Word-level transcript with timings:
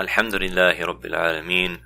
الحمد 0.00 0.34
لله 0.34 0.84
رب 0.84 1.06
العالمين 1.06 1.78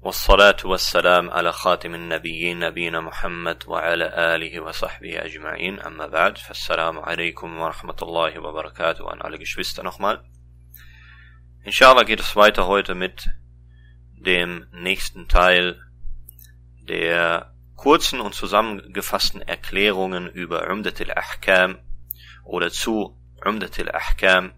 والصلاة 0.00 0.56
والسلام 0.64 1.30
على 1.30 1.52
خاتم 1.52 1.94
النبيين 1.94 2.58
نبينا 2.58 3.00
محمد 3.00 3.64
وعلى 3.66 4.34
آله 4.34 4.60
وصحبه 4.60 5.24
أجمعين 5.24 5.80
أما 5.80 6.06
بعد 6.06 6.38
فالسلام 6.38 6.98
عليكم 6.98 7.60
ورحمة 7.60 7.96
الله 8.02 8.38
وبركاته 8.38 9.08
an 9.08 9.22
alle 9.22 9.38
Geschwister 9.38 9.82
nochmal. 9.82 10.22
Inshallah 11.64 12.04
geht 12.04 12.20
es 12.20 12.36
weiter 12.36 12.66
heute 12.66 12.94
mit 12.94 13.26
dem 14.12 14.66
nächsten 14.72 15.28
Teil 15.28 15.80
der 16.82 17.54
kurzen 17.74 18.20
und 18.20 18.34
zusammengefassten 18.34 19.40
Erklärungen 19.40 20.28
über 20.28 20.68
Umdat 20.70 21.00
al-Ahkam 21.00 21.78
oder 22.44 22.70
zu 22.70 23.18
Umdat 23.42 23.80
al-Ahkam 23.80 24.52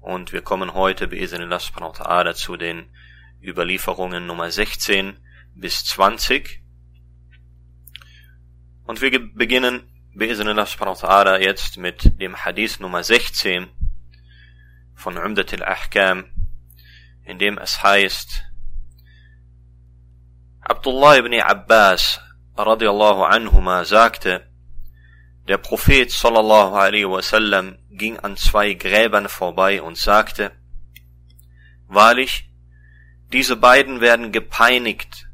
und 0.00 0.32
wir 0.32 0.42
kommen 0.42 0.74
heute 0.74 1.08
ta'ala 1.08 2.34
zu 2.34 2.56
den 2.56 2.90
Überlieferungen 3.42 4.26
Nummer 4.26 4.50
16 4.50 5.18
bis 5.54 5.84
20. 5.84 6.62
Und 8.84 9.00
wir 9.00 9.10
beginnen 9.34 9.88
ta'ala 10.14 11.38
jetzt 11.38 11.76
mit 11.76 12.20
dem 12.20 12.36
Hadith 12.44 12.80
Nummer 12.80 13.04
16 13.04 13.68
von 14.94 15.16
Umdat 15.16 15.52
al-Ahkam, 15.52 16.24
in 17.24 17.38
dem 17.38 17.58
es 17.58 17.82
heißt, 17.82 18.44
Abdullah 20.60 21.16
ibn 21.18 21.34
Abbas 21.40 22.20
radiallahu 22.56 23.22
anhuma 23.24 23.84
sagte, 23.84 24.49
der 25.50 25.58
Prophet 25.58 26.12
sallallahu 26.12 26.76
alaihi 26.76 27.10
wasallam 27.10 27.76
ging 27.90 28.16
an 28.20 28.36
zwei 28.36 28.74
Gräbern 28.74 29.28
vorbei 29.28 29.82
und 29.82 29.98
sagte, 29.98 30.52
Wahrlich, 31.88 32.48
diese 33.32 33.56
beiden 33.56 34.00
werden 34.00 34.30
gepeinigt 34.30 35.26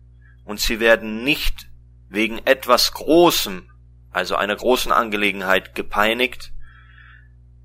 und 0.47 0.59
sie 0.59 0.81
werden 0.81 1.23
nicht 1.23 1.69
wegen 2.09 2.39
etwas 2.47 2.93
Großem, 2.93 3.69
also 4.11 4.37
einer 4.37 4.57
großen 4.57 4.91
Angelegenheit 4.91 5.75
gepeinigt. 5.75 6.51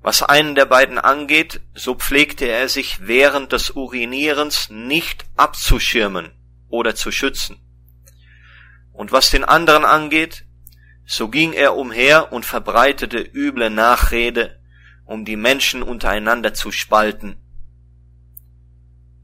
Was 0.02 0.22
einen 0.22 0.54
der 0.54 0.66
beiden 0.66 0.98
angeht, 0.98 1.62
so 1.72 1.94
pflegte 1.94 2.44
er 2.44 2.68
sich 2.68 3.06
während 3.06 3.52
des 3.52 3.70
Urinierens 3.70 4.68
nicht 4.68 5.24
abzuschirmen 5.36 6.32
oder 6.68 6.94
zu 6.94 7.12
schützen. 7.12 7.62
Und 8.92 9.10
was 9.10 9.30
den 9.30 9.44
anderen 9.44 9.86
angeht, 9.86 10.44
so 11.04 11.28
ging 11.28 11.52
er 11.52 11.76
umher 11.76 12.32
und 12.32 12.46
verbreitete 12.46 13.18
üble 13.18 13.70
Nachrede 13.70 14.62
um 15.04 15.24
die 15.24 15.36
Menschen 15.36 15.82
untereinander 15.82 16.54
zu 16.54 16.72
spalten. 16.72 17.36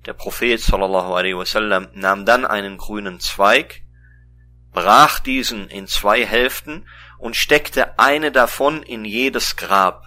Der 0.06 0.12
Prophet 0.12 0.60
sallallahu 0.60 1.14
alaihi 1.14 1.36
wasallam 1.36 1.88
nahm 1.94 2.24
dann 2.24 2.44
einen 2.44 2.76
grünen 2.76 3.20
Zweig, 3.20 3.82
brach 4.72 5.18
diesen 5.18 5.68
in 5.68 5.86
zwei 5.86 6.24
Hälften 6.24 6.86
und 7.18 7.36
steckte 7.36 7.98
eine 7.98 8.30
davon 8.32 8.82
in 8.82 9.04
jedes 9.04 9.56
Grab. 9.56 10.04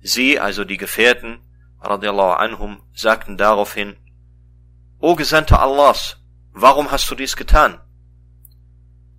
Sie, 0.00 0.38
also 0.38 0.64
die 0.64 0.76
Gefährten, 0.76 1.40
radiallahu 1.80 2.32
anhum, 2.32 2.82
sagten 2.94 3.36
daraufhin, 3.36 3.96
O 5.00 5.16
Gesandter 5.16 5.60
Allahs, 5.60 6.18
warum 6.52 6.90
hast 6.90 7.10
du 7.10 7.14
dies 7.14 7.36
getan? 7.36 7.80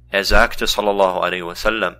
Er 0.09 0.23
sagte, 0.23 0.65
sallallahu 0.65 1.19
alaihi 1.19 1.45
wasallam, 1.45 1.95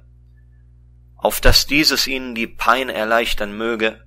auf 1.16 1.42
dass 1.42 1.68
dieses 1.68 2.08
ihnen 2.08 2.34
die 2.34 2.48
Pein 2.48 2.90
erleichtern 2.90 3.56
möge, 3.56 4.04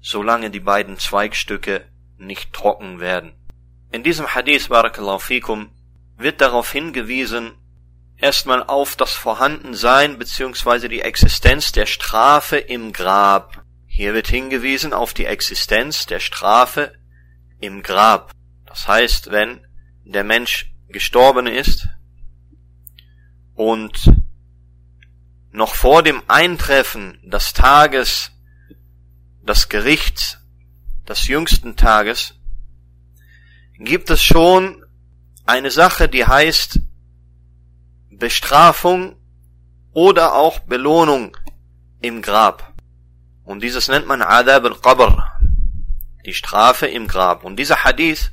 solange 0.00 0.50
die 0.50 0.60
beiden 0.60 0.98
Zweigstücke 0.98 1.88
nicht 2.18 2.52
trocken 2.52 3.00
werden. 3.00 3.32
In 3.90 4.02
diesem 4.02 4.34
Hadith, 4.34 4.68
barakallahu 4.68 5.18
fikum, 5.18 5.70
wird 6.16 6.40
darauf 6.40 6.70
hingewiesen, 6.70 7.52
erstmal 8.16 8.62
auf 8.62 8.96
das 8.96 9.12
Vorhandensein 9.12 10.18
bzw. 10.18 10.88
die 10.88 11.00
Existenz 11.00 11.72
der 11.72 11.86
Strafe 11.86 12.58
im 12.58 12.92
Grab. 12.92 13.64
Hier 13.86 14.14
wird 14.14 14.28
hingewiesen 14.28 14.92
auf 14.92 15.14
die 15.14 15.24
Existenz 15.24 16.06
der 16.06 16.20
Strafe 16.20 16.92
im 17.60 17.82
Grab. 17.82 18.32
Das 18.66 18.86
heißt, 18.86 19.30
wenn 19.30 19.66
der 20.04 20.24
Mensch 20.24 20.72
gestorben 20.88 21.46
ist 21.46 21.88
und 23.56 24.12
noch 25.50 25.74
vor 25.74 26.02
dem 26.02 26.22
Eintreffen 26.28 27.18
des 27.22 27.54
Tages 27.54 28.30
des 29.40 29.68
Gerichts, 29.68 30.38
des 31.08 31.26
jüngsten 31.26 31.76
Tages, 31.76 32.34
gibt 33.78 34.10
es 34.10 34.22
schon 34.22 34.84
eine 35.46 35.70
Sache, 35.70 36.08
die 36.08 36.26
heißt 36.26 36.80
Bestrafung 38.10 39.16
oder 39.92 40.34
auch 40.34 40.60
Belohnung 40.60 41.36
im 42.00 42.22
Grab. 42.22 42.74
Und 43.44 43.62
dieses 43.62 43.88
nennt 43.88 44.06
man 44.06 44.22
Adab 44.22 44.64
al-Qabr, 44.64 45.40
die 46.26 46.34
Strafe 46.34 46.86
im 46.86 47.06
Grab. 47.06 47.44
Und 47.44 47.56
dieser 47.56 47.84
Hadith 47.84 48.32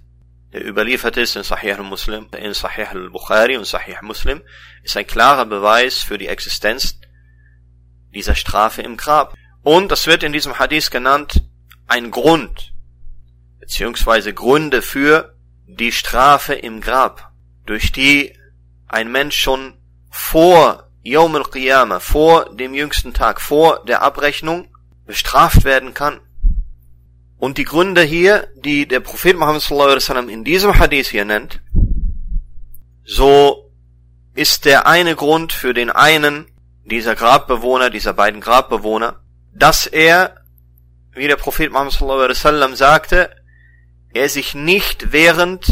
überliefert 0.54 1.18
ist 1.18 1.36
in 1.36 1.44
Sahih 1.44 1.74
al-Muslim, 1.74 2.28
in 2.38 2.54
Sahih 2.54 2.88
al-Bukhari 2.88 3.58
und 3.58 3.66
Sahih 3.66 3.98
Muslim, 4.02 4.42
ist 4.84 4.96
ein 4.98 5.08
klarer 5.08 5.46
Beweis 5.46 6.00
für 6.00 6.18
die 6.18 6.28
Existenz 6.28 7.00
dieser 8.14 8.36
Strafe 8.36 8.82
im 8.82 8.98
Grab. 8.98 9.34
Und 9.64 9.92
das 9.92 10.08
wird 10.08 10.24
in 10.24 10.34
diesem 10.34 10.60
Hadith 10.60 10.92
genannt 10.92 11.42
ein 11.88 12.12
Grund, 12.12 12.74
beziehungsweise 13.60 14.34
Gründe 14.34 14.82
für 14.82 15.36
die 15.66 15.92
Strafe 15.92 16.54
im 16.54 16.82
Grab, 16.82 17.32
durch 17.66 17.92
die 17.92 18.38
ein 18.88 19.12
Mensch 19.12 19.38
schon 19.38 19.78
vor 20.10 20.90
Yawm 21.02 21.36
al-Qiyamah, 21.36 22.00
vor 22.00 22.54
dem 22.56 22.74
jüngsten 22.74 23.14
Tag, 23.14 23.42
vor 23.42 23.84
der 23.86 24.02
Abrechnung 24.02 24.70
bestraft 25.06 25.64
werden 25.64 25.94
kann. 25.94 26.22
Und 27.44 27.58
die 27.58 27.66
Gründe 27.66 28.04
hier, 28.04 28.48
die 28.56 28.88
der 28.88 29.02
Prophet 29.02 29.36
Muhammad 29.36 29.70
wasallam 29.70 30.30
in 30.30 30.46
diesem 30.46 30.80
Hadith 30.80 31.10
hier 31.10 31.26
nennt, 31.26 31.62
so 33.04 33.70
ist 34.34 34.64
der 34.64 34.88
eine 34.88 35.18
Grund 35.18 35.52
für 35.52 35.74
den 35.74 35.90
einen 35.90 36.46
dieser 36.86 37.16
Grabbewohner, 37.16 37.90
dieser 37.90 38.14
beiden 38.14 38.40
Grabbewohner, 38.40 39.20
dass 39.54 39.88
er, 39.88 40.38
wie 41.12 41.28
der 41.28 41.36
Prophet 41.36 41.70
Muhammad 41.70 42.00
wasallam 42.00 42.78
sagte, 42.78 43.36
er 44.14 44.30
sich 44.30 44.56
nicht 44.56 45.12
während 45.12 45.68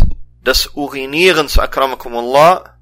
des 0.46 0.72
Urinierens, 0.76 1.58
akramakumullah, 1.58 2.80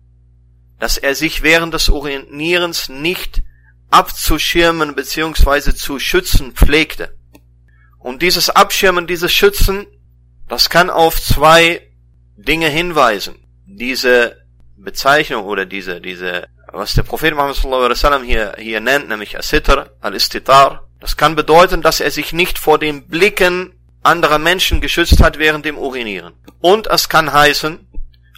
dass 0.79 0.97
er 0.97 1.13
sich 1.13 1.43
während 1.43 1.75
des 1.75 1.89
Urinierens 1.89 2.89
nicht 2.89 3.43
abzuschirmen 3.91 4.95
bzw. 4.95 5.75
zu 5.75 5.99
schützen 5.99 6.53
pflegte. 6.53 7.18
Und 8.09 8.23
dieses 8.23 8.49
Abschirmen, 8.49 9.05
dieses 9.05 9.31
Schützen, 9.31 9.85
das 10.47 10.71
kann 10.71 10.89
auf 10.89 11.21
zwei 11.21 11.91
Dinge 12.37 12.67
hinweisen. 12.67 13.35
Diese 13.67 14.35
Bezeichnung 14.77 15.45
oder 15.45 15.67
diese, 15.67 16.01
diese, 16.01 16.47
was 16.73 16.95
der 16.95 17.03
Prophet 17.03 17.35
Muhammad 17.35 17.55
sallallahu 17.55 17.83
alaihi 17.83 17.91
wasallam 17.91 18.23
hier, 18.23 18.55
hier 18.57 18.79
nennt, 18.79 19.09
nämlich 19.09 19.37
Asitr, 19.37 19.91
al-Istitar, 19.99 20.89
das 20.99 21.17
kann 21.17 21.35
bedeuten, 21.35 21.83
dass 21.83 21.99
er 21.99 22.09
sich 22.09 22.33
nicht 22.33 22.57
vor 22.57 22.79
den 22.79 23.05
Blicken 23.07 23.79
anderer 24.01 24.39
Menschen 24.39 24.81
geschützt 24.81 25.21
hat 25.21 25.37
während 25.37 25.65
dem 25.65 25.77
Urinieren. 25.77 26.33
Und 26.61 26.87
es 26.87 27.09
kann 27.09 27.31
heißen 27.31 27.87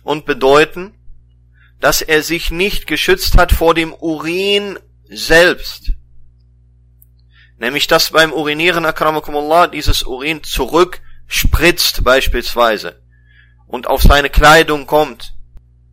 und 0.04 0.26
bedeuten, 0.26 0.96
dass 1.80 2.02
er 2.02 2.24
sich 2.24 2.52
nicht 2.52 2.88
geschützt 2.88 3.38
hat 3.38 3.54
vor 3.54 3.74
dem 3.74 3.94
Urin 3.94 4.78
selbst. 5.06 5.94
Nämlich, 7.62 7.86
dass 7.86 8.10
beim 8.10 8.34
Urinieren, 8.34 8.88
akramakumullah, 8.88 9.68
dieses 9.68 10.02
Urin 10.02 10.44
zurückspritzt 10.44 12.04
beispielsweise 12.04 13.04
und 13.68 13.86
auf 13.86 14.02
seine 14.02 14.32
Kleidung 14.32 14.88
kommt. 14.88 15.36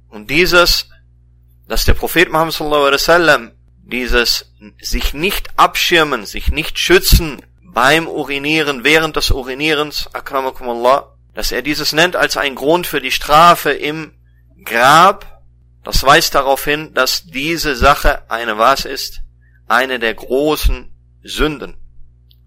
Und 0.08 0.30
dieses, 0.30 0.88
dass 1.68 1.84
der 1.84 1.92
Prophet 1.92 2.32
Muhammad 2.32 2.54
sallallahu 2.54 2.84
alaihi 2.84 2.94
wasallam 2.94 3.50
dieses 3.82 4.50
sich 4.80 5.12
nicht 5.12 5.58
abschirmen, 5.58 6.24
sich 6.24 6.50
nicht 6.50 6.78
schützen 6.78 7.42
beim 7.60 8.08
Urinieren, 8.08 8.82
während 8.82 9.16
des 9.16 9.30
Urinierens, 9.30 10.08
akramakumullah, 10.14 11.18
dass 11.34 11.52
er 11.52 11.60
dieses 11.60 11.92
nennt 11.92 12.16
als 12.16 12.38
ein 12.38 12.54
Grund 12.54 12.86
für 12.86 13.02
die 13.02 13.10
Strafe 13.10 13.72
im 13.72 14.14
Grab, 14.64 15.42
das 15.84 16.02
weist 16.02 16.34
darauf 16.34 16.64
hin, 16.64 16.94
dass 16.94 17.24
diese 17.24 17.76
Sache 17.76 18.22
eine 18.30 18.56
was 18.56 18.86
ist? 18.86 19.20
Eine 19.66 19.98
der 19.98 20.14
großen 20.14 20.94
Sünden, 21.28 21.76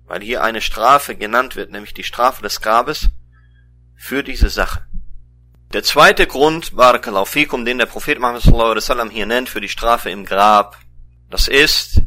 weil 0.06 0.22
hier 0.22 0.44
eine 0.44 0.62
Strafe 0.62 1.16
genannt 1.16 1.56
wird, 1.56 1.72
nämlich 1.72 1.94
die 1.94 2.04
Strafe 2.04 2.42
des 2.42 2.62
Grabes 2.62 3.10
für 3.96 4.24
diese 4.24 4.50
Sache. 4.50 4.86
Der 5.74 5.84
zweite 5.84 6.28
Grund, 6.28 6.76
Barakallahu 6.76 7.26
fikum, 7.26 7.64
den 7.64 7.78
der 7.78 7.86
Prophet 7.86 8.20
Muhammad 8.20 8.42
sallallahu 8.42 9.10
hier 9.10 9.26
nennt 9.26 9.48
für 9.50 9.62
die 9.62 9.70
Strafe 9.70 10.10
im 10.10 10.26
Grab, 10.26 10.78
das 11.30 11.48
ist 11.48 12.02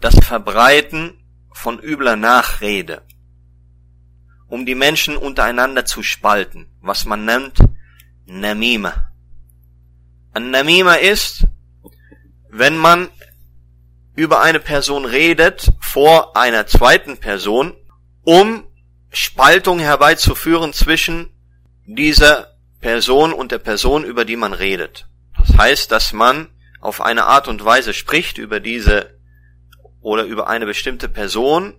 das 0.00 0.18
Verbreiten 0.24 1.24
von 1.52 1.78
übler 1.78 2.16
Nachrede. 2.16 3.02
um 4.48 4.64
die 4.64 4.74
Menschen 4.74 5.16
untereinander 5.16 5.84
zu 5.84 6.02
spalten, 6.02 6.68
was 6.80 7.04
man 7.04 7.24
nennt 7.24 7.58
Namima. 8.26 9.12
Ein 10.32 10.50
Namima 10.50 10.94
ist, 10.94 11.46
wenn 12.50 12.76
man 12.76 13.08
über 14.18 14.40
eine 14.40 14.58
Person 14.58 15.04
redet 15.04 15.70
vor 15.78 16.36
einer 16.36 16.66
zweiten 16.66 17.18
Person, 17.18 17.76
um 18.24 18.64
Spaltung 19.12 19.78
herbeizuführen 19.78 20.72
zwischen 20.72 21.30
dieser 21.86 22.48
Person 22.80 23.32
und 23.32 23.52
der 23.52 23.60
Person, 23.60 24.02
über 24.02 24.24
die 24.24 24.34
man 24.34 24.54
redet. 24.54 25.06
Das 25.38 25.56
heißt, 25.56 25.92
dass 25.92 26.12
man 26.12 26.48
auf 26.80 27.00
eine 27.00 27.26
Art 27.26 27.46
und 27.46 27.64
Weise 27.64 27.94
spricht 27.94 28.38
über 28.38 28.58
diese 28.58 29.20
oder 30.00 30.24
über 30.24 30.48
eine 30.48 30.66
bestimmte 30.66 31.08
Person 31.08 31.74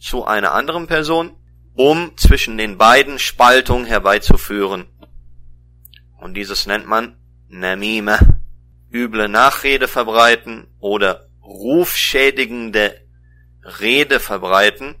zu 0.00 0.24
einer 0.24 0.50
anderen 0.50 0.88
Person, 0.88 1.30
um 1.74 2.16
zwischen 2.16 2.58
den 2.58 2.76
beiden 2.76 3.20
Spaltung 3.20 3.84
herbeizuführen. 3.84 4.86
Und 6.18 6.34
dieses 6.34 6.66
nennt 6.66 6.88
man 6.88 7.18
Namima. 7.46 8.18
Üble 8.90 9.28
Nachrede 9.28 9.86
verbreiten 9.86 10.66
oder 10.80 11.25
rufschädigende 11.46 13.00
Rede 13.80 14.20
verbreiten, 14.20 14.96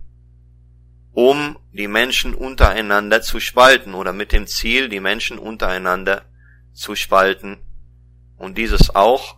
um 1.12 1.58
die 1.72 1.88
Menschen 1.88 2.34
untereinander 2.34 3.22
zu 3.22 3.40
spalten 3.40 3.94
oder 3.94 4.12
mit 4.12 4.32
dem 4.32 4.46
Ziel, 4.46 4.88
die 4.88 5.00
Menschen 5.00 5.38
untereinander 5.38 6.24
zu 6.72 6.94
spalten. 6.94 7.58
Und 8.36 8.58
dieses 8.58 8.94
auch, 8.94 9.36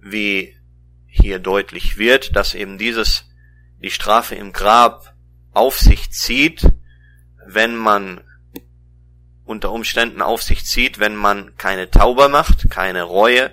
wie 0.00 0.56
hier 1.06 1.38
deutlich 1.38 1.98
wird, 1.98 2.36
dass 2.36 2.54
eben 2.54 2.78
dieses 2.78 3.26
die 3.82 3.90
Strafe 3.90 4.34
im 4.34 4.52
Grab 4.52 5.14
auf 5.52 5.78
sich 5.78 6.12
zieht, 6.12 6.66
wenn 7.46 7.76
man 7.76 8.20
unter 9.44 9.72
Umständen 9.72 10.22
auf 10.22 10.42
sich 10.42 10.64
zieht, 10.64 11.00
wenn 11.00 11.16
man 11.16 11.56
keine 11.56 11.90
Tauber 11.90 12.28
macht, 12.28 12.70
keine 12.70 13.02
Reue 13.02 13.52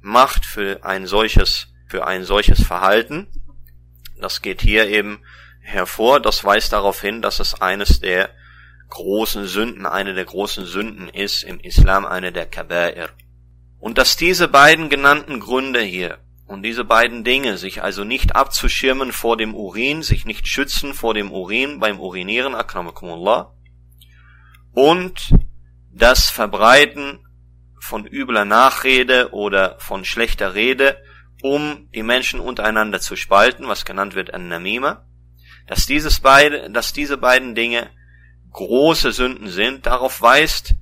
macht 0.00 0.44
für 0.44 0.84
ein 0.84 1.06
solches, 1.06 1.71
für 1.92 2.06
ein 2.06 2.24
solches 2.24 2.64
Verhalten. 2.64 3.26
Das 4.18 4.40
geht 4.40 4.62
hier 4.62 4.88
eben 4.88 5.20
hervor. 5.60 6.20
Das 6.20 6.42
weist 6.42 6.72
darauf 6.72 7.02
hin, 7.02 7.20
dass 7.20 7.38
es 7.38 7.60
eines 7.60 8.00
der 8.00 8.30
großen 8.88 9.44
Sünden, 9.44 9.84
eine 9.84 10.14
der 10.14 10.24
großen 10.24 10.64
Sünden 10.64 11.10
ist 11.10 11.42
im 11.42 11.60
Islam, 11.60 12.06
eine 12.06 12.32
der 12.32 12.50
Kaba'ir. 12.50 13.10
Und 13.78 13.98
dass 13.98 14.16
diese 14.16 14.48
beiden 14.48 14.88
genannten 14.88 15.38
Gründe 15.38 15.82
hier 15.82 16.16
und 16.46 16.62
diese 16.62 16.84
beiden 16.84 17.24
Dinge, 17.24 17.58
sich 17.58 17.82
also 17.82 18.04
nicht 18.04 18.34
abzuschirmen 18.36 19.12
vor 19.12 19.36
dem 19.36 19.54
Urin, 19.54 20.02
sich 20.02 20.24
nicht 20.24 20.48
schützen 20.48 20.94
vor 20.94 21.12
dem 21.12 21.30
Urin 21.30 21.78
beim 21.78 22.00
Urinieren, 22.00 22.54
akramakumullah, 22.54 23.52
und 24.72 25.34
das 25.92 26.30
Verbreiten 26.30 27.18
von 27.78 28.06
übler 28.06 28.46
Nachrede 28.46 29.32
oder 29.32 29.76
von 29.78 30.06
schlechter 30.06 30.54
Rede, 30.54 30.96
um 31.41 31.87
die 31.93 32.03
Menschen 32.03 32.39
untereinander 32.39 32.99
zu 32.99 33.15
spalten, 33.15 33.67
was 33.67 33.85
genannt 33.85 34.15
wird 34.15 34.33
an 34.33 34.47
Namima, 34.47 35.05
dass 35.67 35.85
dieses 35.85 36.19
beide, 36.19 36.69
dass 36.71 36.93
diese 36.93 37.17
beiden 37.17 37.55
Dinge 37.55 37.89
große 38.51 39.11
Sünden 39.11 39.49
sind, 39.49 39.85
darauf 39.85 40.21
weist 40.21 40.75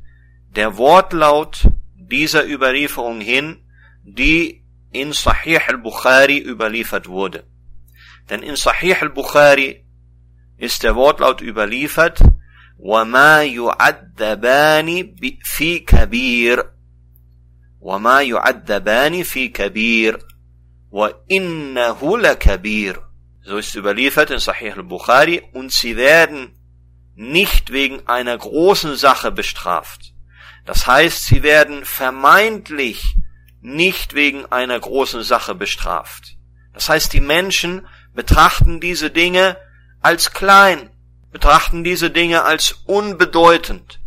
der 0.55 0.77
Wortlaut 0.77 1.67
dieser 1.95 2.47
Überlieferung 2.47 3.19
hin, 3.19 3.65
die 4.03 4.63
in 4.91 5.11
Sahih 5.11 5.59
al-Bukhari 5.67 6.37
überliefert 6.37 7.07
wurde. 7.07 7.43
Denn 8.29 8.41
in 8.41 8.55
Sahih 8.55 8.95
al-Bukhari 9.01 9.83
ist 10.57 10.83
der 10.83 10.95
Wortlaut 10.95 11.41
überliefert, 11.41 12.21
وما 12.77 13.43
يعذبان 13.43 15.15
في 15.43 15.79
كبير 15.79 16.71
وما 17.79 18.21
يعذبان 18.21 19.23
في 19.23 19.47
كبير 19.47 20.25
وإنه 20.91 22.17
لكبير 22.17 23.01
So 23.47 23.57
ist 23.57 23.75
überliefert 23.75 24.31
in 24.31 24.39
Sahih 24.39 24.73
al-Bukhari 24.73 25.43
und 25.53 25.71
sie 25.71 25.97
werden 25.97 26.57
nicht 27.13 27.71
wegen 27.71 28.07
einer 28.07 28.35
großen 28.35 28.95
Sache 28.95 29.31
bestraft. 29.31 30.13
Das 30.65 30.87
heißt, 30.87 31.25
sie 31.25 31.43
werden 31.43 31.85
vermeintlich 31.85 33.15
nicht 33.61 34.15
wegen 34.15 34.47
einer 34.47 34.79
großen 34.79 35.21
Sache 35.21 35.53
bestraft. 35.53 36.37
Das 36.73 36.89
heißt, 36.89 37.13
die 37.13 37.21
Menschen 37.21 37.87
betrachten 38.13 38.79
diese 38.79 39.11
Dinge 39.11 39.57
als 40.01 40.31
klein, 40.31 40.89
betrachten 41.31 41.83
diese 41.83 42.09
Dinge 42.09 42.43
als 42.43 42.71
unbedeutend. 42.85 43.99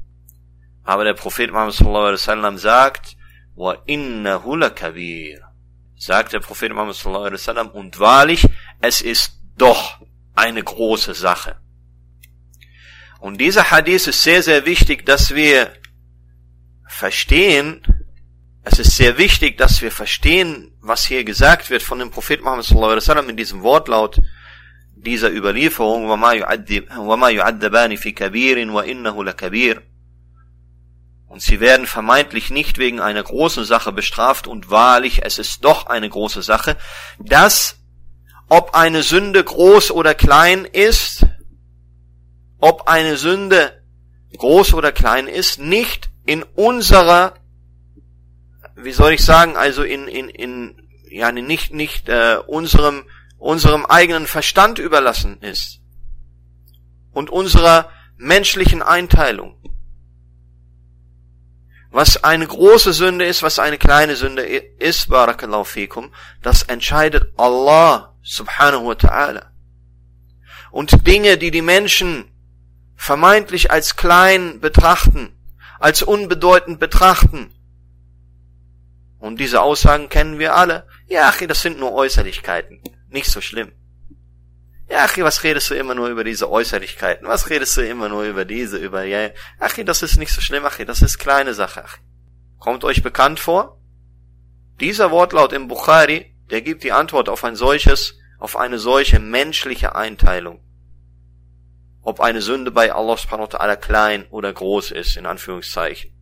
Aber 0.84 1.04
der 1.04 1.14
Prophet 1.14 1.52
Muhammad 1.52 1.74
sallallahu 1.74 2.06
alaihi 2.06 2.20
wasallam 2.20 2.58
sagt, 2.58 3.16
wa 3.54 3.76
innahu 3.86 4.56
lakabir. 4.56 5.41
Sagt 6.02 6.32
der 6.32 6.40
Prophet 6.40 6.72
Muhammad 6.72 6.94
sallallahu 6.94 7.24
alaihi 7.24 7.40
wasallam, 7.40 7.68
und 7.70 7.98
wahrlich, 7.98 8.46
es 8.80 9.00
ist 9.00 9.32
doch 9.56 10.00
eine 10.34 10.62
große 10.62 11.14
Sache. 11.14 11.56
Und 13.20 13.40
dieser 13.40 13.70
Hadith 13.70 14.06
ist 14.06 14.22
sehr, 14.22 14.42
sehr 14.42 14.64
wichtig, 14.64 15.04
dass 15.04 15.34
wir 15.34 15.72
verstehen, 16.86 17.82
es 18.62 18.78
ist 18.78 18.96
sehr 18.96 19.18
wichtig, 19.18 19.58
dass 19.58 19.82
wir 19.82 19.90
verstehen, 19.90 20.72
was 20.80 21.04
hier 21.04 21.24
gesagt 21.24 21.70
wird 21.70 21.82
von 21.82 21.98
dem 21.98 22.10
Prophet 22.10 22.42
Muhammad 22.42 22.64
sallallahu 22.64 22.92
alaihi 22.92 23.02
wasallam 23.02 23.28
in 23.30 23.36
diesem 23.36 23.62
Wortlaut 23.62 24.20
dieser 24.94 25.30
Überlieferung, 25.30 26.08
وَمَا 26.10 27.30
يُعَدَّبَانِ 27.30 27.96
فِي 27.96 28.12
كَبِيرٍ 28.12 28.70
وَإِنَّهُ 28.70 29.24
لَكَبِيرٌ 29.24 29.82
und 31.33 31.41
sie 31.41 31.59
werden 31.59 31.87
vermeintlich 31.87 32.51
nicht 32.51 32.77
wegen 32.77 32.99
einer 32.99 33.23
großen 33.23 33.65
Sache 33.65 33.91
bestraft 33.91 34.45
und 34.45 34.69
wahrlich, 34.69 35.25
es 35.25 35.39
ist 35.39 35.65
doch 35.65 35.87
eine 35.87 36.07
große 36.07 36.43
Sache, 36.43 36.77
dass 37.17 37.77
ob 38.49 38.75
eine 38.75 39.01
Sünde 39.01 39.43
groß 39.43 39.89
oder 39.89 40.13
klein 40.13 40.65
ist, 40.65 41.25
ob 42.59 42.87
eine 42.87 43.17
Sünde 43.17 43.81
groß 44.37 44.75
oder 44.75 44.91
klein 44.91 45.25
ist, 45.27 45.59
nicht 45.59 46.11
in 46.27 46.43
unserer, 46.43 47.33
wie 48.75 48.91
soll 48.91 49.13
ich 49.13 49.25
sagen, 49.25 49.57
also 49.57 49.81
in, 49.81 50.07
in, 50.07 50.29
in 50.29 50.87
ja, 51.09 51.31
nicht, 51.31 51.73
nicht 51.73 52.09
äh, 52.09 52.37
unserem, 52.45 53.05
unserem 53.39 53.87
eigenen 53.87 54.27
Verstand 54.27 54.77
überlassen 54.77 55.41
ist 55.41 55.79
und 57.11 57.31
unserer 57.31 57.89
menschlichen 58.17 58.83
Einteilung. 58.83 59.57
Was 61.93 62.23
eine 62.23 62.47
große 62.47 62.91
Sünde 62.91 63.23
ist, 63.23 63.43
was 63.43 63.59
eine 63.59 63.77
kleine 63.77 64.15
Sünde 64.15 64.41
ist, 64.41 65.09
barakallahu 65.09 65.63
fikum, 65.63 66.11
das 66.41 66.63
entscheidet 66.63 67.31
Allah 67.37 68.15
subhanahu 68.23 68.87
wa 68.87 68.93
ta'ala. 68.93 69.51
Und 70.71 71.05
Dinge, 71.05 71.37
die 71.37 71.51
die 71.51 71.61
Menschen 71.61 72.31
vermeintlich 72.95 73.69
als 73.69 73.95
klein 73.95 74.59
betrachten, 74.59 75.37
als 75.79 76.01
unbedeutend 76.01 76.79
betrachten, 76.79 77.53
und 79.19 79.39
diese 79.39 79.61
Aussagen 79.61 80.09
kennen 80.09 80.39
wir 80.39 80.55
alle, 80.55 80.87
ja, 81.05 81.31
das 81.47 81.61
sind 81.61 81.77
nur 81.77 81.93
Äußerlichkeiten, 81.93 82.81
nicht 83.09 83.27
so 83.27 83.39
schlimm. 83.39 83.71
Ja, 84.89 85.05
Achi, 85.05 85.23
was 85.23 85.43
redest 85.43 85.69
du 85.69 85.75
immer 85.75 85.95
nur 85.95 86.09
über 86.09 86.23
diese 86.23 86.49
Äußerlichkeiten? 86.49 87.27
Was 87.27 87.49
redest 87.49 87.77
du 87.77 87.81
immer 87.81 88.09
nur 88.09 88.23
über 88.23 88.45
diese, 88.45 88.77
über, 88.77 89.03
ja, 89.03 89.29
Achi, 89.59 89.85
das 89.85 90.03
ist 90.03 90.17
nicht 90.17 90.33
so 90.33 90.41
schlimm, 90.41 90.65
Achi, 90.65 90.85
das 90.85 91.01
ist 91.01 91.17
kleine 91.17 91.53
Sache, 91.53 91.83
Achi. 91.83 92.01
Kommt 92.59 92.83
euch 92.83 93.01
bekannt 93.01 93.39
vor? 93.39 93.79
Dieser 94.79 95.11
Wortlaut 95.11 95.53
im 95.53 95.67
Bukhari, 95.67 96.35
der 96.49 96.61
gibt 96.61 96.83
die 96.83 96.91
Antwort 96.91 97.29
auf 97.29 97.43
ein 97.43 97.55
solches, 97.55 98.17
auf 98.39 98.57
eine 98.57 98.79
solche 98.79 99.19
menschliche 99.19 99.95
Einteilung. 99.95 100.61
Ob 102.01 102.19
eine 102.19 102.41
Sünde 102.41 102.71
bei 102.71 102.91
Allah 102.93 103.15
subhanahu 103.17 103.51
wa 103.51 103.57
ta'ala 103.57 103.75
klein 103.77 104.25
oder 104.29 104.51
groß 104.51 104.91
ist, 104.91 105.15
in 105.15 105.25
Anführungszeichen 105.25 106.13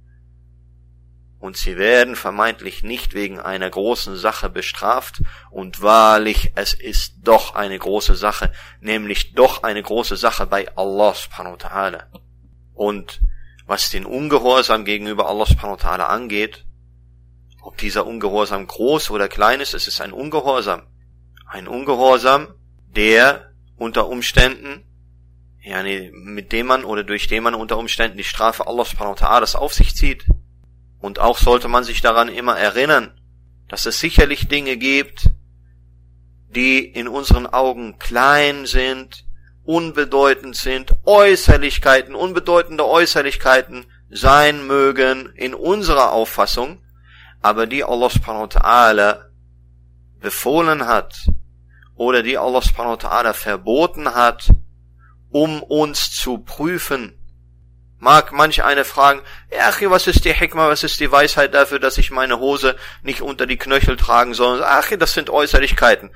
und 1.42 1.58
sie 1.58 1.76
werden 1.76 2.16
vermeintlich 2.16 2.84
nicht 2.84 3.16
wegen 3.16 3.40
einer 3.40 3.70
großen 3.70 4.16
Sache 4.16 4.48
bestraft, 4.48 5.24
und 5.50 5.82
wahrlich, 5.82 6.52
es 6.56 6.74
ist 6.74 7.16
doch 7.24 7.56
eine 7.56 7.78
große 7.78 8.16
Sache, 8.16 8.52
nämlich 8.80 9.34
doch 9.34 9.64
eine 9.64 9.82
große 9.82 10.16
Sache 10.16 10.46
bei 10.46 10.68
Allah 10.78 11.16
subhanahu 11.16 11.54
wa 11.54 11.68
ta'ala. 11.68 12.04
Und 12.76 13.22
was 13.66 13.90
den 13.90 14.06
Ungehorsam 14.06 14.86
gegenüber 14.86 15.28
Allah 15.28 15.48
subhanahu 15.48 15.80
wa 15.82 15.90
ta'ala 15.90 16.06
angeht, 16.06 16.64
ob 17.64 17.76
dieser 17.78 18.06
Ungehorsam 18.06 18.68
groß 18.68 19.10
oder 19.10 19.28
klein 19.28 19.62
ist, 19.62 19.74
es 19.74 19.88
ist 19.88 20.00
ein 20.00 20.14
Ungehorsam. 20.14 20.84
Ein 21.48 21.68
Ungehorsam, 21.68 22.54
der 22.96 23.52
unter 23.78 24.08
Umständen, 24.08 24.84
ja, 25.60 25.82
mit 25.84 26.52
dem 26.52 26.68
man 26.68 26.86
oder 26.86 27.04
durch 27.04 27.28
den 27.28 27.42
man 27.42 27.56
unter 27.56 27.80
Umständen 27.80 28.18
die 28.18 28.24
Strafe 28.24 28.68
Allah 28.68 28.86
subhanahu 28.86 29.20
wa 29.20 29.28
ta'ala 29.28 29.56
auf 29.56 29.74
sich 29.74 29.96
zieht. 29.96 30.26
Und 31.02 31.20
auch 31.20 31.38
sollte 31.38 31.68
man 31.68 31.84
sich 31.84 32.02
daran 32.02 32.30
immer 32.30 32.58
erinnern, 32.58 33.20
dass 33.68 33.86
es 33.86 34.00
sicherlich 34.00 34.48
Dinge 34.48 34.78
gibt, 34.78 35.32
die 36.50 36.80
in 36.80 37.08
unseren 37.08 37.48
Augen 37.48 37.98
klein 38.00 38.66
sind 38.66 39.26
unbedeutend 39.64 40.56
sind, 40.56 40.96
Äußerlichkeiten, 41.06 42.16
unbedeutende 42.16 42.88
Äußerlichkeiten 42.88 43.86
sein 44.10 44.66
mögen 44.66 45.32
in 45.36 45.54
unserer 45.54 46.12
Auffassung, 46.12 46.82
aber 47.42 47.68
die 47.68 47.84
Allah 47.84 48.10
subhanahu 48.10 48.44
wa 48.44 48.60
ta'ala 48.60 49.26
befohlen 50.20 50.88
hat 50.88 51.16
oder 51.96 52.24
die 52.24 52.38
Allah 52.38 52.62
subhanahu 52.62 52.94
wa 53.02 53.10
ta'ala 53.10 53.34
verboten 53.34 54.14
hat, 54.14 54.52
um 55.30 55.64
uns 55.64 56.12
zu 56.12 56.40
prüfen. 56.40 57.18
Mag 58.02 58.32
manch 58.32 58.64
eine 58.64 58.84
fragen, 58.84 59.22
ja, 59.52 59.72
was 59.92 60.08
ist 60.08 60.26
die 60.26 60.34
Hikmah, 60.34 60.68
was 60.68 60.82
ist 60.82 61.00
die 61.00 61.12
Weisheit 61.12 61.54
dafür, 61.54 61.78
dass 61.78 62.00
ich 62.00 62.10
meine 62.10 62.40
Hose 62.40 62.76
nicht 63.04 63.22
unter 63.22 63.46
die 63.46 63.58
Knöchel 63.60 63.96
tragen 63.96 64.34
soll? 64.34 64.64
Ach, 64.64 64.90
das 64.98 65.14
sind 65.14 65.30
Äußerlichkeiten. 65.30 66.10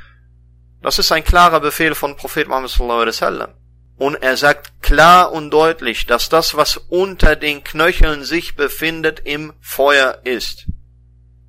Das 0.82 0.98
ist 0.98 1.12
ein 1.12 1.24
klarer 1.24 1.60
Befehl 1.60 1.94
von 1.94 2.18
Prophet 2.18 2.48
Muhammad 2.48 2.72
sallallahu 2.72 3.02
alaihi 3.02 3.10
wasallam. 3.10 3.54
Und 3.98 4.16
er 4.16 4.36
sagt 4.36 4.82
klar 4.82 5.32
und 5.32 5.52
deutlich, 5.52 6.08
dass 6.08 6.28
das, 6.28 6.58
was 6.58 6.78
unter 6.78 7.36
den 7.36 7.64
Knöcheln 7.64 8.24
sich 8.24 8.56
befindet, 8.56 9.20
im 9.20 9.54
Feuer 9.62 10.22
ist. 10.24 10.66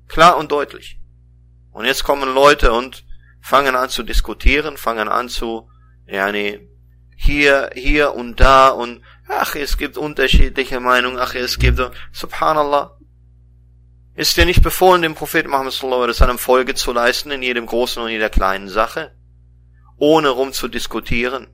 Klar 0.07 0.37
und 0.37 0.51
deutlich. 0.51 0.99
Und 1.71 1.85
jetzt 1.85 2.03
kommen 2.03 2.31
Leute 2.31 2.73
und 2.73 3.05
fangen 3.41 3.75
an 3.75 3.89
zu 3.89 4.03
diskutieren, 4.03 4.77
fangen 4.77 5.09
an 5.09 5.29
zu, 5.29 5.67
ja, 6.05 6.31
nee, 6.31 6.59
hier, 7.15 7.71
hier 7.73 8.13
und 8.13 8.39
da 8.39 8.69
und, 8.69 9.01
ach, 9.27 9.55
es 9.55 9.77
gibt 9.77 9.97
unterschiedliche 9.97 10.79
Meinungen, 10.79 11.19
ach, 11.19 11.35
es 11.35 11.59
gibt, 11.59 11.79
subhanallah. 12.11 12.97
Ist 14.15 14.35
dir 14.35 14.45
nicht 14.45 14.63
befohlen, 14.63 15.01
dem 15.01 15.15
Propheten 15.15 15.49
Muhammad 15.49 15.73
sallallahu 15.73 16.03
alaihi 16.03 16.15
wasallam 16.15 16.39
Folge 16.39 16.73
zu 16.73 16.91
leisten 16.91 17.29
in 17.31 17.43
jedem 17.43 17.65
großen 17.65 18.01
und 18.01 18.09
jeder 18.09 18.29
kleinen 18.29 18.67
Sache? 18.67 19.15
Ohne 19.97 20.29
rum 20.29 20.53
zu 20.53 20.67
diskutieren? 20.67 21.47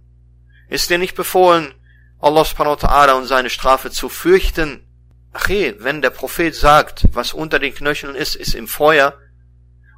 Ist 0.69 0.89
dir 0.89 0.97
nicht 0.97 1.15
befohlen, 1.15 1.73
Allah 2.19 2.45
subhanahu 2.45 2.81
wa 2.81 2.87
ta'ala 2.87 3.13
und 3.13 3.25
seine 3.25 3.49
Strafe 3.49 3.91
zu 3.91 4.07
fürchten? 4.07 4.87
Ach 5.33 5.49
wenn 5.49 6.01
der 6.01 6.11
Prophet 6.11 6.55
sagt, 6.55 7.07
was 7.11 7.33
unter 7.33 7.59
den 7.59 7.73
Knöcheln 7.73 8.15
ist, 8.15 8.35
ist 8.35 8.53
im 8.53 8.67
Feuer, 8.67 9.17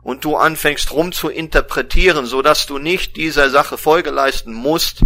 und 0.02 0.24
du 0.24 0.36
anfängst 0.36 0.92
rum 0.92 1.12
zu 1.12 1.30
interpretieren, 1.30 2.28
so 2.28 2.44
dass 2.44 2.68
du 2.68 2.78
nicht 2.78 3.18
dieser 3.18 3.50
Sache 3.50 3.76
Folge 3.78 4.12
leisten 4.12 4.54
musst, 4.54 5.04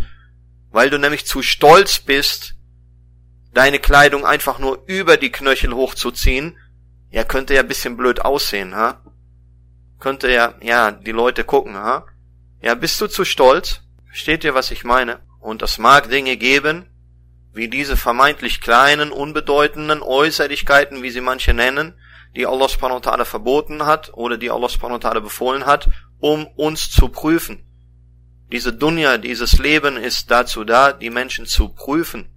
weil 0.71 0.89
du 0.89 0.99
nämlich 0.99 1.25
zu 1.25 1.41
stolz 1.41 1.99
bist, 1.99 2.55
deine 3.53 3.79
Kleidung 3.79 4.25
einfach 4.25 4.59
nur 4.59 4.83
über 4.87 5.17
die 5.17 5.31
Knöchel 5.31 5.73
hochzuziehen, 5.73 6.57
ja, 7.11 7.23
könnte 7.23 7.55
ja 7.55 7.63
bisschen 7.63 7.97
blöd 7.97 8.21
aussehen, 8.21 8.75
ha? 8.75 9.01
Könnte 9.99 10.31
ja, 10.31 10.53
ja, 10.61 10.91
die 10.91 11.11
Leute 11.11 11.43
gucken, 11.43 11.75
ha? 11.75 12.05
Ja, 12.61 12.75
bist 12.75 13.01
du 13.01 13.07
zu 13.07 13.25
stolz? 13.25 13.81
Versteht 14.07 14.43
ihr, 14.43 14.53
was 14.53 14.71
ich 14.71 14.83
meine? 14.83 15.19
Und 15.39 15.61
es 15.61 15.77
mag 15.77 16.09
Dinge 16.09 16.37
geben, 16.37 16.85
wie 17.53 17.67
diese 17.67 17.97
vermeintlich 17.97 18.61
kleinen, 18.61 19.11
unbedeutenden 19.11 20.01
Äußerlichkeiten, 20.01 21.01
wie 21.03 21.09
sie 21.09 21.21
manche 21.21 21.53
nennen, 21.53 21.93
die 22.35 22.45
Allah 22.45 22.67
subhanahu 22.69 23.25
verboten 23.25 23.85
hat 23.85 24.11
oder 24.13 24.37
die 24.37 24.51
Allah 24.51 24.69
subhanahu 24.69 25.21
befohlen 25.21 25.65
hat, 25.65 25.89
um 26.19 26.45
uns 26.47 26.91
zu 26.91 27.09
prüfen. 27.09 27.65
Diese 28.51 28.73
Dunya, 28.73 29.17
dieses 29.17 29.59
Leben 29.59 29.97
ist 29.97 30.31
dazu 30.31 30.63
da, 30.63 30.91
die 30.91 31.09
Menschen 31.09 31.45
zu 31.45 31.69
prüfen. 31.69 32.29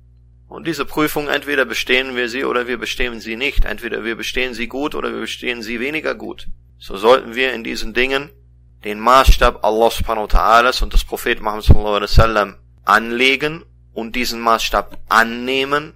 Und 0.52 0.66
diese 0.66 0.84
Prüfung, 0.84 1.28
entweder 1.28 1.64
bestehen 1.64 2.14
wir 2.14 2.28
sie 2.28 2.44
oder 2.44 2.66
wir 2.66 2.76
bestehen 2.76 3.20
sie 3.20 3.36
nicht. 3.36 3.64
Entweder 3.64 4.04
wir 4.04 4.16
bestehen 4.16 4.52
sie 4.52 4.68
gut 4.68 4.94
oder 4.94 5.10
wir 5.10 5.20
bestehen 5.20 5.62
sie 5.62 5.80
weniger 5.80 6.14
gut. 6.14 6.46
So 6.78 6.98
sollten 6.98 7.34
wir 7.34 7.54
in 7.54 7.64
diesen 7.64 7.94
Dingen 7.94 8.28
den 8.84 9.00
Maßstab 9.00 9.64
Allah 9.64 9.90
subhanahu 9.90 10.24
wa 10.24 10.60
ta'ala 10.60 10.82
und 10.82 10.92
des 10.92 11.04
Propheten 11.04 11.42
Muhammad 11.42 11.64
sallallahu 11.64 11.94
alaihi 11.94 12.10
wasallam 12.10 12.56
anlegen 12.84 13.64
und 13.94 14.14
diesen 14.14 14.42
Maßstab 14.42 14.98
annehmen 15.08 15.94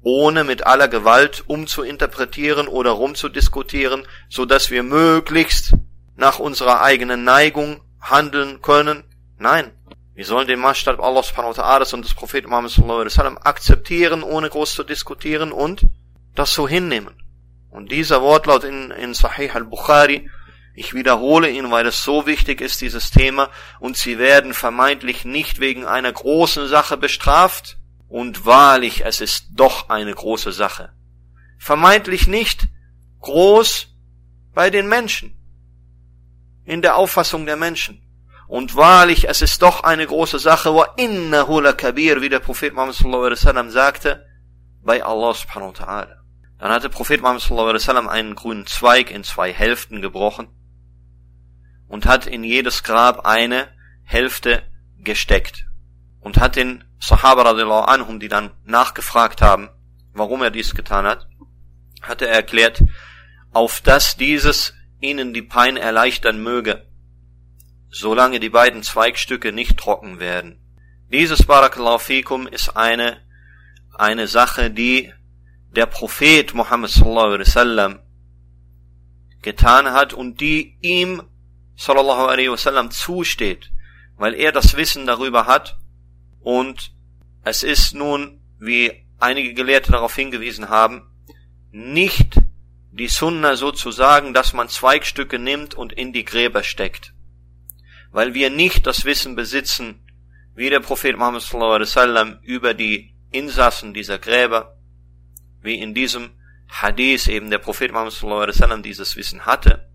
ohne 0.00 0.44
mit 0.44 0.66
aller 0.66 0.88
Gewalt 0.88 1.44
umzuinterpretieren 1.46 2.68
oder 2.68 2.92
rumzudiskutieren, 2.92 4.06
so 4.30 4.46
dass 4.46 4.70
wir 4.70 4.82
möglichst 4.82 5.74
nach 6.16 6.38
unserer 6.38 6.80
eigenen 6.80 7.24
Neigung 7.24 7.82
handeln 8.00 8.62
können. 8.62 9.04
Nein, 9.36 9.72
wir 10.14 10.24
sollen 10.24 10.46
den 10.46 10.60
Maßstab 10.60 11.00
Allah 11.00 11.22
subhanahu 11.22 11.56
wa 11.56 11.62
ta'ala 11.62 11.92
und 11.94 12.04
des 12.04 12.14
Propheten 12.14 12.48
Muhammad 12.48 12.70
sallallahu 12.70 13.00
alaihi 13.00 13.12
wasallam 13.12 13.38
akzeptieren, 13.38 14.22
ohne 14.22 14.48
groß 14.48 14.74
zu 14.74 14.84
diskutieren 14.84 15.50
und 15.50 15.86
das 16.34 16.54
so 16.54 16.68
hinnehmen. 16.68 17.14
Und 17.70 17.90
dieser 17.90 18.22
Wortlaut 18.22 18.62
in, 18.62 18.92
in 18.92 19.14
Sahih 19.14 19.50
al-Bukhari, 19.50 20.30
ich 20.76 20.94
wiederhole 20.94 21.50
ihn, 21.50 21.70
weil 21.70 21.86
es 21.86 22.04
so 22.04 22.26
wichtig 22.26 22.60
ist, 22.60 22.80
dieses 22.80 23.10
Thema, 23.10 23.50
und 23.80 23.96
sie 23.96 24.18
werden 24.18 24.54
vermeintlich 24.54 25.24
nicht 25.24 25.58
wegen 25.58 25.84
einer 25.84 26.12
großen 26.12 26.68
Sache 26.68 26.96
bestraft, 26.96 27.78
und 28.14 28.46
wahrlich, 28.46 29.04
es 29.04 29.20
ist 29.20 29.46
doch 29.54 29.88
eine 29.88 30.14
große 30.14 30.52
Sache. 30.52 30.92
Vermeintlich 31.58 32.28
nicht 32.28 32.68
groß 33.22 33.88
bei 34.54 34.70
den 34.70 34.86
Menschen, 34.86 35.34
in 36.64 36.80
der 36.80 36.94
Auffassung 36.94 37.44
der 37.44 37.56
Menschen. 37.56 38.03
Und 38.46 38.76
wahrlich, 38.76 39.28
es 39.28 39.42
ist 39.42 39.62
doch 39.62 39.84
eine 39.84 40.06
große 40.06 40.38
Sache, 40.38 40.74
wa 40.74 40.86
innahu 40.96 41.62
kabir, 41.76 42.20
wie 42.20 42.28
der 42.28 42.40
Prophet 42.40 42.74
Muhammad 42.74 42.94
sallallahu 42.94 43.24
alaihi 43.24 43.40
wasallam 43.40 43.70
sagte, 43.70 44.26
bei 44.82 45.02
Allah 45.02 45.34
subhanahu 45.34 45.72
wa 45.74 45.84
ta'ala. 45.84 46.16
Dann 46.58 46.70
hat 46.70 46.84
der 46.84 46.90
Prophet 46.90 47.20
Muhammad 47.22 47.42
sallallahu 47.42 47.70
alaihi 47.70 47.82
wasallam 47.82 48.08
einen 48.08 48.34
grünen 48.34 48.66
Zweig 48.66 49.10
in 49.10 49.24
zwei 49.24 49.52
Hälften 49.52 50.02
gebrochen 50.02 50.48
und 51.88 52.06
hat 52.06 52.26
in 52.26 52.44
jedes 52.44 52.82
Grab 52.82 53.24
eine 53.26 53.68
Hälfte 54.02 54.62
gesteckt 54.98 55.66
und 56.20 56.38
hat 56.38 56.56
den 56.56 56.84
Sahaba 57.00 57.42
radiallahu 57.42 57.84
anhum, 57.84 58.20
die 58.20 58.28
dann 58.28 58.52
nachgefragt 58.64 59.42
haben, 59.42 59.68
warum 60.12 60.42
er 60.42 60.50
dies 60.50 60.74
getan 60.74 61.06
hat, 61.06 61.26
hat 62.02 62.22
er 62.22 62.28
erklärt, 62.28 62.82
auf 63.52 63.80
dass 63.80 64.16
dieses 64.16 64.74
ihnen 65.00 65.34
die 65.34 65.42
Pein 65.42 65.76
erleichtern 65.76 66.42
möge, 66.42 66.86
solange 67.94 68.40
die 68.40 68.48
beiden 68.48 68.82
Zweigstücke 68.82 69.52
nicht 69.52 69.76
trocken 69.78 70.18
werden. 70.18 70.58
Dieses 71.12 71.44
Barakallahu 71.44 71.98
fikum 71.98 72.48
ist 72.48 72.70
eine, 72.76 73.22
eine 73.92 74.26
Sache, 74.26 74.70
die 74.70 75.12
der 75.70 75.86
Prophet 75.86 76.54
Muhammad 76.54 76.90
sallallahu 76.90 77.26
alaihi 77.26 77.46
wasallam 77.46 77.98
getan 79.42 79.92
hat 79.92 80.12
und 80.12 80.40
die 80.40 80.76
ihm 80.80 81.22
sallallahu 81.76 82.26
alaihi 82.26 82.50
wasallam 82.50 82.90
zusteht, 82.90 83.70
weil 84.16 84.34
er 84.34 84.50
das 84.50 84.76
Wissen 84.76 85.06
darüber 85.06 85.46
hat 85.46 85.78
und 86.40 86.92
es 87.44 87.62
ist 87.62 87.94
nun, 87.94 88.40
wie 88.58 89.06
einige 89.20 89.54
Gelehrte 89.54 89.92
darauf 89.92 90.16
hingewiesen 90.16 90.68
haben, 90.68 91.02
nicht 91.70 92.40
die 92.90 93.08
Sunna 93.08 93.54
sozusagen, 93.54 94.34
dass 94.34 94.52
man 94.52 94.68
Zweigstücke 94.68 95.38
nimmt 95.38 95.74
und 95.74 95.92
in 95.92 96.12
die 96.12 96.24
Gräber 96.24 96.64
steckt. 96.64 97.13
Weil 98.14 98.32
wir 98.32 98.48
nicht 98.48 98.86
das 98.86 99.04
Wissen 99.04 99.34
besitzen, 99.34 99.98
wie 100.54 100.70
der 100.70 100.78
Prophet 100.78 101.18
Muhammad 101.18 101.42
wasallam 101.52 102.38
über 102.42 102.72
die 102.72 103.12
Insassen 103.32 103.92
dieser 103.92 104.18
Gräber, 104.18 104.78
wie 105.62 105.80
in 105.80 105.94
diesem 105.94 106.30
Hadith 106.68 107.26
eben 107.26 107.50
der 107.50 107.58
Prophet 107.58 107.90
Muhammad 107.90 108.22
wasallam 108.22 108.84
dieses 108.84 109.16
Wissen 109.16 109.46
hatte. 109.46 109.90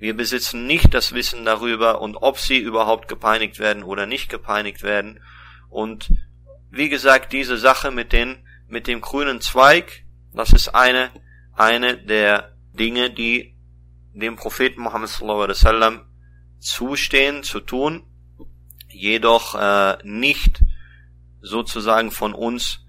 Wir 0.00 0.16
besitzen 0.16 0.66
nicht 0.66 0.92
das 0.92 1.12
Wissen 1.14 1.44
darüber 1.44 2.00
und 2.00 2.16
ob 2.16 2.40
sie 2.40 2.58
überhaupt 2.58 3.06
gepeinigt 3.06 3.60
werden 3.60 3.84
oder 3.84 4.06
nicht 4.06 4.28
gepeinigt 4.28 4.82
werden. 4.82 5.20
Und 5.68 6.10
wie 6.68 6.88
gesagt, 6.88 7.32
diese 7.32 7.58
Sache 7.58 7.92
mit 7.92 8.12
den, 8.12 8.44
mit 8.66 8.88
dem 8.88 9.02
grünen 9.02 9.40
Zweig, 9.40 10.02
das 10.34 10.52
ist 10.52 10.70
eine, 10.70 11.12
eine 11.52 11.96
der 11.96 12.56
Dinge, 12.72 13.08
die 13.08 13.56
dem 14.14 14.34
Propheten 14.34 14.82
Muhammad 14.82 15.20
wasallam 15.20 16.07
zustehen 16.58 17.42
zu 17.42 17.60
tun, 17.60 18.04
jedoch 18.88 19.54
äh, 19.54 19.98
nicht 20.04 20.62
sozusagen 21.40 22.10
von 22.10 22.34
uns 22.34 22.84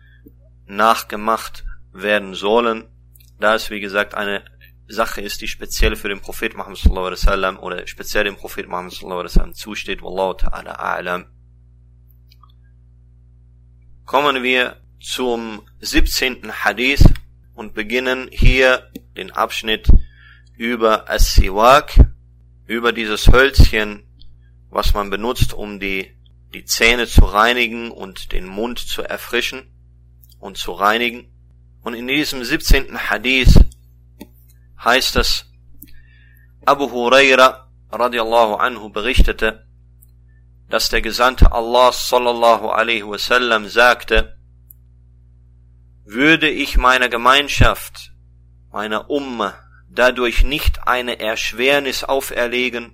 nachgemacht 0.66 1.66
werden 1.92 2.34
sollen, 2.34 2.88
da 3.40 3.56
es 3.56 3.70
wie 3.70 3.80
gesagt 3.80 4.16
eine 4.16 4.44
Sache 4.88 5.22
ist, 5.22 5.42
die 5.42 5.48
speziell 5.48 5.96
für 5.96 6.10
den 6.10 6.20
Prophet 6.20 6.58
Muhammad 6.58 6.80
sallallahu 6.80 7.08
alaihi 7.08 7.22
wasallam 7.22 7.60
oder 7.60 7.88
speziell 7.88 8.24
dem 8.24 8.36
Prophet 8.36 8.68
Muhammad 8.68 8.94
sallallahu 8.94 9.20
alaihi 9.20 9.34
wasallam 9.34 9.54
zusteht. 9.54 10.02
Wallahu 10.02 10.34
ta'ala 10.34 10.80
a'lam. 10.80 11.26
Kommen 14.06 14.42
wir 14.42 14.78
zum 15.00 15.62
17. 15.80 16.52
Hadith 16.64 17.04
und 17.54 17.76
beginnen 17.76 18.30
hier 18.32 18.90
den 19.16 19.32
Abschnitt 19.32 19.88
über 20.58 21.10
As-Siwak, 21.10 21.94
über 22.70 22.94
dieses 22.94 23.28
Hölzchen, 23.30 24.04
was 24.70 24.94
man 24.94 25.10
benutzt, 25.10 25.56
um 25.56 25.80
die, 25.80 26.16
die 26.54 26.66
Zähne 26.66 27.08
zu 27.08 27.26
reinigen 27.26 27.90
und 27.90 28.32
den 28.32 28.46
Mund 28.46 28.78
zu 28.78 29.02
erfrischen 29.02 29.74
und 30.38 30.56
zu 30.56 30.74
reinigen. 30.74 31.34
Und 31.82 31.96
in 31.96 32.06
diesem 32.06 32.44
17. 32.44 33.10
Hadith 33.10 33.60
heißt 34.84 35.16
es, 35.16 35.52
Abu 36.64 36.92
Huraira 36.92 37.72
radiallahu 37.92 38.58
anhu 38.58 38.90
berichtete, 38.90 39.66
dass 40.70 40.90
der 40.90 41.02
Gesandte 41.02 41.52
Allah 41.52 41.92
sallallahu 41.92 42.68
alaihi 42.68 43.08
wasallam 43.08 43.68
sagte, 43.68 44.38
würde 46.06 46.52
ich 46.52 46.78
meiner 46.78 47.10
Gemeinschaft, 47.10 48.14
meiner 48.72 49.10
Umme, 49.10 49.56
dadurch 49.90 50.44
nicht 50.44 50.88
eine 50.88 51.20
Erschwernis 51.20 52.04
auferlegen, 52.04 52.94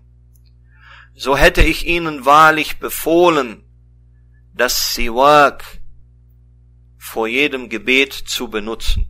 so 1.14 1.38
hätte 1.38 1.62
ich 1.62 1.86
ihnen 1.88 2.26
wahrlich 2.26 2.80
befohlen, 2.80 3.64
das 4.54 4.94
Siwak 4.94 5.64
vor 6.98 7.28
jedem 7.28 7.70
Gebet 7.70 8.14
zu 8.14 8.50
benutzen. 8.50 9.08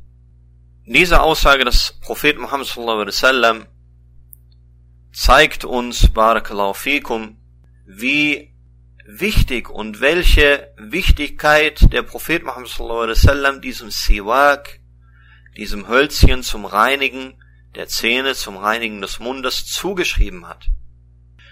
Diese 0.86 1.22
Aussage 1.22 1.66
des 1.66 1.98
Propheten 2.02 2.42
Muhammad 2.42 2.76
wasallam 2.78 3.66
zeigt 5.12 5.66
uns, 5.66 6.08
Barakallahu 6.10 6.74
fikum, 6.74 7.38
wie 7.86 8.54
wichtig 9.08 9.70
und 9.70 10.02
welche 10.02 10.74
Wichtigkeit 10.78 11.92
der 11.94 12.04
Prophet 12.04 12.44
Muhammad 12.44 12.80
wasallam 12.80 13.62
diesem 13.62 13.90
Siwak, 13.90 14.80
diesem 15.58 15.88
Hölzchen 15.88 16.44
zum 16.44 16.66
Reinigen 16.66 17.36
der 17.76 17.88
Zähne, 17.88 18.36
zum 18.36 18.58
Reinigen 18.58 19.02
des 19.02 19.20
Mundes 19.20 19.66
zugeschrieben 19.66 20.48
hat. 20.48 20.68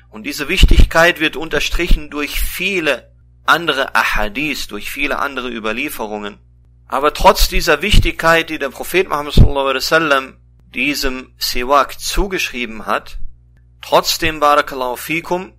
Und 0.09 0.23
diese 0.23 0.47
Wichtigkeit 0.47 1.19
wird 1.19 1.35
unterstrichen 1.35 2.09
durch 2.09 2.39
viele 2.39 3.11
andere 3.45 3.95
Ahadis, 3.95 4.67
durch 4.67 4.89
viele 4.89 5.19
andere 5.19 5.49
Überlieferungen. 5.49 6.39
Aber 6.87 7.13
trotz 7.13 7.49
dieser 7.49 7.81
Wichtigkeit, 7.81 8.49
die 8.49 8.59
der 8.59 8.69
Prophet 8.69 9.09
Muhammad 9.09 9.33
sallallahu 9.33 9.67
alaihi 9.67 9.75
wasallam 9.77 10.37
diesem 10.73 11.33
Siwak 11.37 11.99
zugeschrieben 11.99 12.85
hat, 12.85 13.19
trotzdem 13.81 14.39
Barakallahu 14.39 14.95
fikum, 14.95 15.53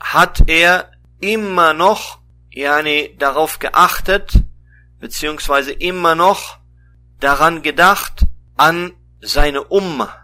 hat 0.00 0.48
er 0.48 0.90
immer 1.20 1.72
noch 1.72 2.18
yani, 2.50 3.16
darauf 3.18 3.58
geachtet, 3.58 4.32
beziehungsweise 5.00 5.72
immer 5.72 6.14
noch 6.14 6.58
daran 7.20 7.62
gedacht, 7.62 8.26
an 8.56 8.92
seine 9.24 9.64
Umma, 9.64 10.14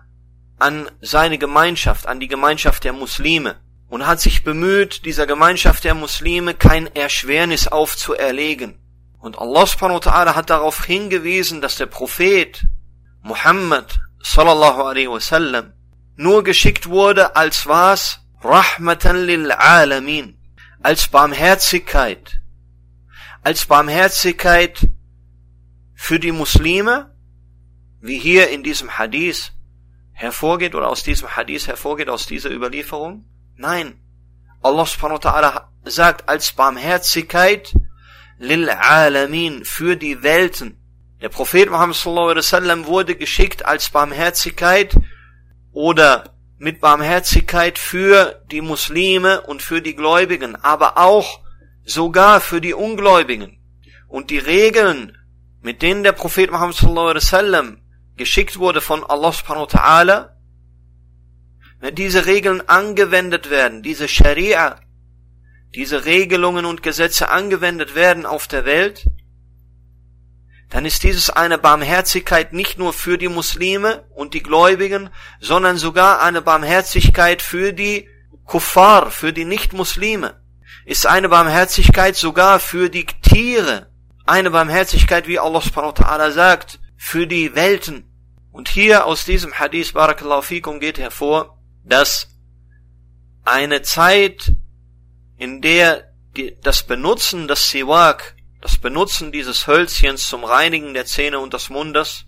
an 0.59 0.91
seine 1.01 1.39
Gemeinschaft, 1.39 2.07
an 2.07 2.21
die 2.21 2.29
Gemeinschaft 2.29 2.85
der 2.85 2.93
Muslime 2.93 3.57
und 3.89 4.07
hat 4.07 4.21
sich 4.21 4.45
bemüht, 4.45 5.05
dieser 5.05 5.27
Gemeinschaft 5.27 5.85
der 5.85 5.95
Muslime 5.95 6.55
kein 6.55 6.95
Erschwernis 6.95 7.67
aufzuerlegen. 7.67 8.79
Und 9.19 9.39
Allah 9.39 9.67
subhanahu 9.67 10.05
wa 10.05 10.11
ta'ala 10.11 10.35
hat 10.35 10.51
darauf 10.51 10.85
hingewiesen, 10.85 11.61
dass 11.61 11.77
der 11.77 11.87
Prophet 11.87 12.65
Muhammad 13.23 14.01
sallallahu 14.23 14.83
alaihi 14.83 15.11
wasallam 15.11 15.73
nur 16.17 16.45
geschickt 16.45 16.89
wurde 16.89 17.37
als 17.37 17.67
was? 17.67 18.21
Rahmatan 18.43 19.27
lil 19.27 19.53
Alamin 19.53 20.39
als 20.83 21.09
Barmherzigkeit, 21.09 22.41
als 23.43 23.67
Barmherzigkeit 23.67 24.89
für 25.95 26.19
die 26.19 26.33
Muslime, 26.33 27.10
wie 28.01 28.19
hier 28.19 28.49
in 28.49 28.63
diesem 28.63 28.99
Hadith 28.99 29.53
hervorgeht 30.13 30.75
oder 30.75 30.89
aus 30.89 31.03
diesem 31.03 31.37
Hadith 31.37 31.67
hervorgeht, 31.67 32.09
aus 32.09 32.27
dieser 32.27 32.51
Überlieferung? 32.51 33.25
Nein. 33.57 34.01
Allah 34.63 34.87
subhanahu 34.87 35.23
wa 35.23 35.31
ta'ala 35.31 35.69
sagt 35.85 36.29
als 36.29 36.53
Barmherzigkeit 36.53 37.75
lil 38.39 38.69
alamin 38.71 39.65
für 39.65 39.97
die 39.97 40.23
Welten. 40.23 40.77
Der 41.21 41.29
Prophet 41.29 41.71
Muhammad 41.71 41.97
sallallahu 41.97 42.29
alaihi 42.29 42.39
wasallam 42.39 42.87
wurde 42.87 43.15
geschickt 43.17 43.65
als 43.65 43.91
Barmherzigkeit 43.91 44.97
oder 45.73 46.35
mit 46.59 46.81
Barmherzigkeit 46.81 47.79
für 47.79 48.43
die 48.51 48.61
Muslime 48.61 49.43
und 49.43 49.63
für 49.63 49.81
die 49.81 49.95
Gläubigen, 49.95 50.57
aber 50.57 50.99
auch 50.99 51.41
sogar 51.85 52.41
für 52.41 52.61
die 52.61 52.75
Ungläubigen. 52.75 53.59
Und 54.09 54.31
die 54.31 54.39
Regeln, 54.39 55.17
mit 55.63 55.83
denen 55.83 56.03
der 56.03 56.13
Prophet 56.13 56.51
Muhammad 56.51 56.77
sallallahu 56.77 57.09
alaihi 57.09 57.25
wasallam 57.25 57.80
geschickt 58.21 58.59
wurde 58.59 58.83
von 58.83 59.03
Allah 59.03 59.33
subhanahu 59.33 59.63
wa 59.63 59.79
ta'ala, 59.79 60.29
wenn 61.81 61.95
diese 61.95 62.27
Regeln 62.27 62.61
angewendet 62.69 63.49
werden, 63.49 63.83
diese 63.83 64.09
Scharia, 64.09 64.79
diese 65.75 66.05
Regelungen 66.05 66.67
und 66.67 66.83
Gesetze 66.83 67.31
angewendet 67.31 67.95
werden 67.95 68.27
auf 68.27 68.47
der 68.47 68.67
Welt, 68.67 69.09
dann 70.69 70.85
ist 70.85 71.03
dieses 71.03 71.31
eine 71.31 71.57
Barmherzigkeit 71.57 72.53
nicht 72.53 72.79
nur 72.79 72.93
für 72.93 73.17
die 73.17 73.29
Muslime 73.29 74.05
und 74.15 74.35
die 74.35 74.43
Gläubigen, 74.43 75.09
sondern 75.41 75.79
sogar 75.79 76.21
eine 76.21 76.43
Barmherzigkeit 76.43 77.41
für 77.41 77.73
die 77.73 78.07
Kuffar, 78.45 79.11
für 79.11 79.33
die 79.33 79.47
Nicht-Muslime. 79.47 80.43
Ist 80.85 81.07
eine 81.07 81.31
Barmherzigkeit 81.31 82.17
sogar 82.17 82.61
für 82.61 82.91
die 82.91 83.07
Tiere. 83.07 83.91
Eine 84.27 84.51
Barmherzigkeit, 84.51 85.27
wie 85.27 85.39
Allah 85.39 85.63
subhanahu 85.63 85.95
wa 85.97 86.05
ta'ala 86.05 86.31
sagt, 86.33 86.81
für 86.99 87.27
die 87.27 87.55
Welten. 87.55 88.10
Und 88.53 88.69
hier 88.69 89.07
aus 89.07 89.25
diesem 89.25 89.59
Hadith, 89.59 89.93
Barakallahu 89.93 90.43
fikum, 90.43 90.81
geht 90.81 90.99
hervor, 90.99 91.59
dass 91.85 92.29
eine 93.45 93.83
Zeit, 93.83 94.53
in 95.37 95.61
der 95.61 96.13
die, 96.37 96.57
das 96.63 96.85
Benutzen 96.85 97.49
des 97.49 97.71
Siwak 97.71 98.37
das 98.61 98.77
Benutzen 98.77 99.33
dieses 99.33 99.67
Hölzchens 99.67 100.29
zum 100.29 100.45
Reinigen 100.45 100.93
der 100.93 101.07
Zähne 101.07 101.39
und 101.39 101.55
des 101.55 101.71
Mundes, 101.71 102.27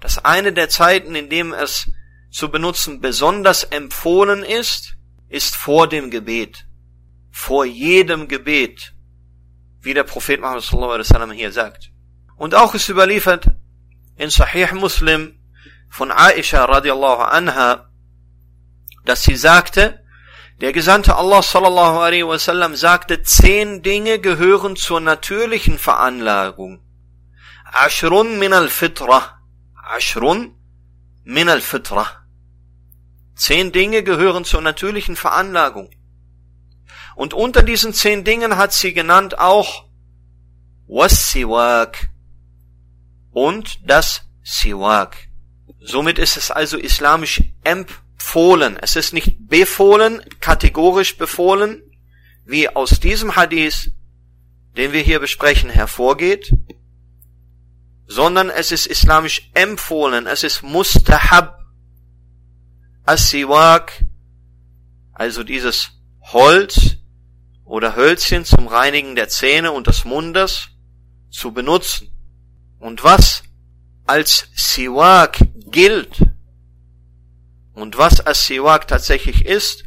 dass 0.00 0.24
eine 0.24 0.52
der 0.52 0.68
Zeiten, 0.68 1.14
in 1.14 1.30
dem 1.30 1.54
es 1.54 1.90
zu 2.30 2.50
benutzen 2.50 3.00
besonders 3.00 3.64
empfohlen 3.64 4.42
ist, 4.42 4.96
ist 5.28 5.56
vor 5.56 5.88
dem 5.88 6.10
Gebet. 6.10 6.66
Vor 7.30 7.64
jedem 7.64 8.28
Gebet. 8.28 8.94
Wie 9.80 9.94
der 9.94 10.04
Prophet 10.04 10.40
Muhammad 10.40 10.62
sallallahu 10.62 10.92
alaihi 10.92 11.08
wasallam 11.08 11.30
hier 11.30 11.52
sagt. 11.52 11.90
Und 12.36 12.54
auch 12.54 12.74
ist 12.74 12.88
überliefert 12.88 13.46
in 14.16 14.30
Sahih 14.30 14.72
Muslim 14.74 15.38
von 15.88 16.10
Aisha 16.10 16.64
radiallahu 16.64 17.22
anha, 17.22 17.90
dass 19.04 19.22
sie 19.22 19.36
sagte, 19.36 20.00
der 20.60 20.72
Gesandte 20.72 21.16
Allah 21.16 21.42
sallallahu 21.42 21.98
alaihi 21.98 22.26
wasallam 22.26 22.76
sagte, 22.76 23.22
zehn 23.22 23.82
Dinge 23.82 24.18
gehören 24.18 24.74
zur 24.74 25.00
natürlichen 25.00 25.78
Veranlagung. 25.78 26.80
Ashrun 27.72 28.38
min 28.38 28.54
al-Fitra. 28.54 29.38
Ashrun 29.74 30.54
min 31.24 31.48
al-Fitra. 31.50 32.06
Zehn 33.34 33.70
Dinge 33.70 34.02
gehören 34.02 34.46
zur 34.46 34.62
natürlichen 34.62 35.14
Veranlagung. 35.14 35.90
Und 37.16 37.34
unter 37.34 37.62
diesen 37.62 37.92
zehn 37.92 38.24
Dingen 38.24 38.56
hat 38.56 38.72
sie 38.72 38.94
genannt 38.94 39.38
auch 39.38 39.84
was 40.86 41.32
Siwak 41.32 42.10
und 43.36 43.86
das 43.86 44.22
Siwak. 44.42 45.28
Somit 45.78 46.18
ist 46.18 46.38
es 46.38 46.50
also 46.50 46.78
islamisch 46.78 47.42
empfohlen. 47.64 48.78
Es 48.80 48.96
ist 48.96 49.12
nicht 49.12 49.46
befohlen, 49.46 50.22
kategorisch 50.40 51.18
befohlen, 51.18 51.82
wie 52.46 52.70
aus 52.70 52.98
diesem 52.98 53.36
Hadith, 53.36 53.92
den 54.78 54.92
wir 54.94 55.02
hier 55.02 55.20
besprechen, 55.20 55.68
hervorgeht, 55.68 56.50
sondern 58.06 58.48
es 58.48 58.72
ist 58.72 58.86
islamisch 58.86 59.50
empfohlen, 59.52 60.26
es 60.26 60.42
ist 60.42 60.62
mustahab. 60.62 61.62
As-Siwak, 63.04 64.02
also 65.12 65.44
dieses 65.44 65.90
Holz 66.22 66.96
oder 67.66 67.96
Hölzchen 67.96 68.46
zum 68.46 68.66
Reinigen 68.66 69.14
der 69.14 69.28
Zähne 69.28 69.72
und 69.72 69.88
des 69.88 70.06
Mundes 70.06 70.70
zu 71.28 71.52
benutzen. 71.52 72.15
Und 72.78 73.04
was 73.04 73.42
als 74.06 74.48
Siwak 74.54 75.38
gilt, 75.70 76.20
und 77.76 77.98
was 77.98 78.26
As-Siwak 78.26 78.88
tatsächlich 78.88 79.44
ist, 79.44 79.84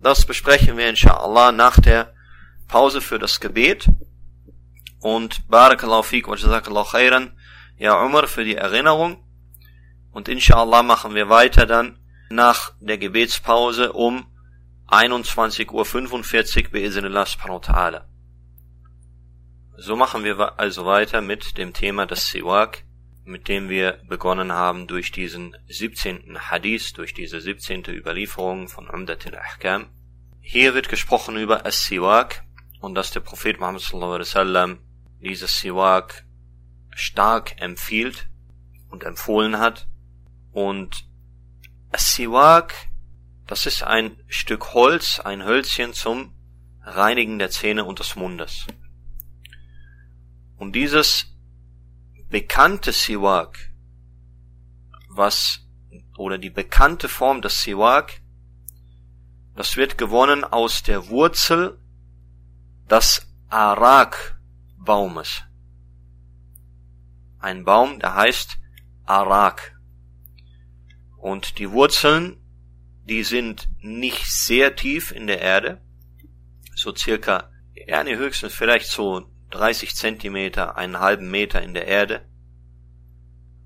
das 0.00 0.26
besprechen 0.26 0.76
wir 0.76 0.88
inshallah 0.90 1.52
nach 1.52 1.78
der 1.78 2.12
Pause 2.66 3.00
für 3.00 3.20
das 3.20 3.38
Gebet. 3.38 3.88
Und 5.00 5.48
Barakallahu 5.48 6.02
fiqh 6.02 6.28
wa 6.28 6.34
jazakallahu 6.34 6.90
khairan, 6.90 7.32
ja 7.78 7.94
Umar, 8.04 8.26
für 8.26 8.44
die 8.44 8.56
Erinnerung. 8.56 9.22
Und 10.10 10.28
inshallah 10.28 10.82
machen 10.82 11.14
wir 11.14 11.28
weiter 11.28 11.64
dann 11.64 11.98
nach 12.28 12.72
der 12.80 12.98
Gebetspause 12.98 13.92
um 13.92 14.26
21.45 14.88 15.70
Uhr 15.72 15.84
bi'iznillah 15.84 17.26
subhanahu 17.26 17.60
wa 17.62 17.72
ta'ala. 17.72 18.13
So 19.76 19.96
machen 19.96 20.24
wir 20.24 20.58
also 20.58 20.86
weiter 20.86 21.20
mit 21.20 21.58
dem 21.58 21.72
Thema 21.72 22.06
des 22.06 22.28
Siwak 22.28 22.84
mit 23.24 23.48
dem 23.48 23.68
wir 23.68 24.00
begonnen 24.06 24.52
haben 24.52 24.86
durch 24.86 25.10
diesen 25.10 25.56
17. 25.68 26.38
Hadith, 26.50 26.92
durch 26.92 27.14
diese 27.14 27.40
17. 27.40 27.84
Überlieferung 27.88 28.68
von 28.68 28.88
Umdat 28.88 29.26
al-Ahkam. 29.26 29.86
Hier 30.40 30.74
wird 30.74 30.90
gesprochen 30.90 31.36
über 31.38 31.64
As-Siwak 31.64 32.44
und 32.80 32.94
dass 32.94 33.12
der 33.12 33.20
Prophet 33.20 33.58
Muhammad 33.58 33.92
wasallam 33.92 34.78
dieses 35.20 35.58
Siwak 35.58 36.26
stark 36.94 37.60
empfiehlt 37.62 38.28
und 38.90 39.04
empfohlen 39.04 39.58
hat. 39.58 39.88
Und 40.52 41.08
As-Siwak 41.92 42.74
Das 43.46 43.66
ist 43.66 43.82
ein 43.82 44.16
Stück 44.26 44.72
Holz, 44.74 45.20
ein 45.20 45.44
Hölzchen 45.44 45.92
zum 45.92 46.34
Reinigen 46.82 47.38
der 47.38 47.50
Zähne 47.50 47.84
und 47.84 47.98
des 47.98 48.16
Mundes. 48.16 48.66
Und 50.64 50.72
dieses 50.72 51.26
bekannte 52.30 52.92
Siwak, 52.92 53.70
was, 55.10 55.60
oder 56.16 56.38
die 56.38 56.48
bekannte 56.48 57.10
Form 57.10 57.42
des 57.42 57.60
Siwak, 57.62 58.22
das 59.54 59.76
wird 59.76 59.98
gewonnen 59.98 60.42
aus 60.42 60.82
der 60.82 61.10
Wurzel 61.10 61.78
des 62.88 63.30
Arak-Baumes. 63.50 65.42
Ein 67.40 67.64
Baum, 67.66 67.98
der 67.98 68.14
heißt 68.14 68.56
Arak. 69.04 69.78
Und 71.18 71.58
die 71.58 71.70
Wurzeln, 71.72 72.38
die 73.04 73.22
sind 73.22 73.68
nicht 73.80 74.24
sehr 74.24 74.74
tief 74.76 75.10
in 75.10 75.26
der 75.26 75.42
Erde, 75.42 75.82
so 76.74 76.96
circa, 76.96 77.50
ja, 77.74 78.02
nee, 78.02 78.16
höchstens 78.16 78.54
vielleicht 78.54 78.86
so 78.86 79.33
30 79.54 79.94
Zentimeter, 79.94 80.76
einen 80.76 80.98
halben 80.98 81.30
Meter 81.30 81.62
in 81.62 81.74
der 81.74 81.86
Erde. 81.86 82.26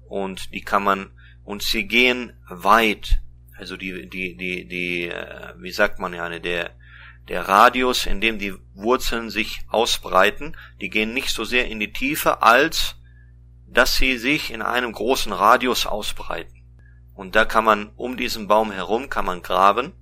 Und 0.06 0.52
die 0.52 0.60
kann 0.60 0.84
man, 0.84 1.10
und 1.44 1.62
sie 1.62 1.86
gehen 1.86 2.32
weit. 2.48 3.20
Also 3.56 3.76
die, 3.76 4.08
die, 4.08 4.36
die, 4.36 4.68
die, 4.68 5.08
äh, 5.08 5.54
wie 5.58 5.72
sagt 5.72 5.98
man 5.98 6.12
ja, 6.12 6.28
der, 6.38 6.70
der 7.28 7.48
Radius, 7.48 8.06
in 8.06 8.20
dem 8.20 8.38
die 8.38 8.54
Wurzeln 8.74 9.30
sich 9.30 9.60
ausbreiten, 9.68 10.56
die 10.80 10.90
gehen 10.90 11.14
nicht 11.14 11.30
so 11.30 11.44
sehr 11.44 11.68
in 11.68 11.80
die 11.80 11.92
Tiefe, 11.92 12.42
als 12.42 12.96
dass 13.66 13.96
sie 13.96 14.18
sich 14.18 14.50
in 14.50 14.62
einem 14.62 14.92
großen 14.92 15.32
Radius 15.32 15.86
ausbreiten. 15.86 16.62
Und 17.14 17.34
da 17.34 17.44
kann 17.44 17.64
man 17.64 17.90
um 17.96 18.16
diesen 18.16 18.46
Baum 18.46 18.70
herum 18.70 19.10
kann 19.10 19.24
man 19.24 19.42
graben 19.42 19.92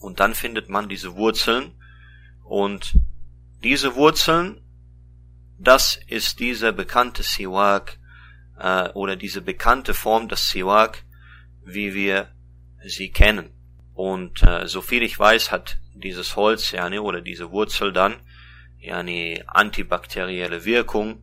und 0.00 0.20
dann 0.20 0.34
findet 0.34 0.68
man 0.68 0.88
diese 0.88 1.14
Wurzeln 1.14 1.72
und 2.42 2.94
diese 3.64 3.94
Wurzeln, 3.94 4.60
das 5.58 5.98
ist 6.06 6.38
dieser 6.38 6.72
bekannte 6.72 7.22
Siwak 7.22 7.98
äh, 8.58 8.90
oder 8.90 9.16
diese 9.16 9.40
bekannte 9.40 9.94
Form 9.94 10.28
des 10.28 10.50
Siwak, 10.50 11.04
wie 11.64 11.94
wir 11.94 12.28
sie 12.84 13.10
kennen. 13.10 13.50
Und 13.94 14.42
äh, 14.42 14.66
so 14.66 14.82
viel 14.82 15.02
ich 15.02 15.18
weiß, 15.18 15.50
hat 15.50 15.78
dieses 15.94 16.36
Holz 16.36 16.72
yani, 16.72 16.98
oder 16.98 17.22
diese 17.22 17.50
Wurzel 17.50 17.92
dann 17.92 18.16
yani, 18.78 19.42
antibakterielle 19.46 20.64
Wirkung 20.64 21.22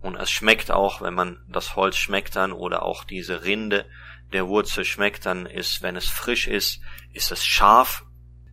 und 0.00 0.16
es 0.16 0.30
schmeckt 0.30 0.70
auch, 0.70 1.00
wenn 1.00 1.14
man 1.14 1.38
das 1.48 1.76
Holz 1.76 1.96
schmeckt 1.96 2.36
dann 2.36 2.52
oder 2.52 2.82
auch 2.82 3.04
diese 3.04 3.44
Rinde 3.44 3.86
der 4.32 4.48
Wurzel 4.48 4.84
schmeckt 4.84 5.26
dann, 5.26 5.46
ist, 5.46 5.82
wenn 5.82 5.96
es 5.96 6.08
frisch 6.08 6.48
ist, 6.48 6.80
ist 7.12 7.32
es 7.32 7.44
scharf 7.44 8.04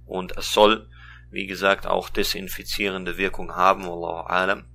und 0.06 0.38
es 0.38 0.52
soll, 0.52 0.90
wie 1.36 1.45
gesagt, 1.45 1.86
auch 1.86 2.10
desinfizierende 2.10 3.17
Wirkung 3.17 3.56
haben, 3.56 3.84
Wallahu 3.84 4.26
alam. 4.26 4.65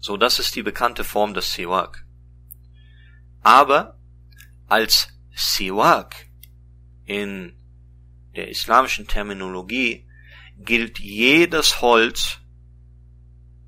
So, 0.00 0.16
das 0.16 0.38
ist 0.38 0.54
die 0.56 0.62
bekannte 0.62 1.04
Form 1.04 1.32
des 1.32 1.54
Siwak. 1.54 2.04
Aber 3.40 3.98
als 4.66 5.08
Siwak 5.34 6.26
in 7.04 7.56
der 8.34 8.48
islamischen 8.48 9.06
Terminologie 9.06 10.06
gilt 10.58 10.98
jedes 10.98 11.80
Holz 11.80 12.40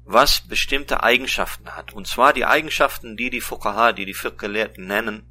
was 0.07 0.41
bestimmte 0.41 1.03
Eigenschaften 1.03 1.71
hat. 1.71 1.93
Und 1.93 2.07
zwar 2.07 2.33
die 2.33 2.47
Eigenschaften, 2.47 3.17
die 3.17 3.29
die 3.29 3.41
Fuqaha, 3.41 3.93
die 3.93 4.07
die 4.07 4.15
Fiqh-Gelehrten 4.15 4.87
nennen, 4.87 5.27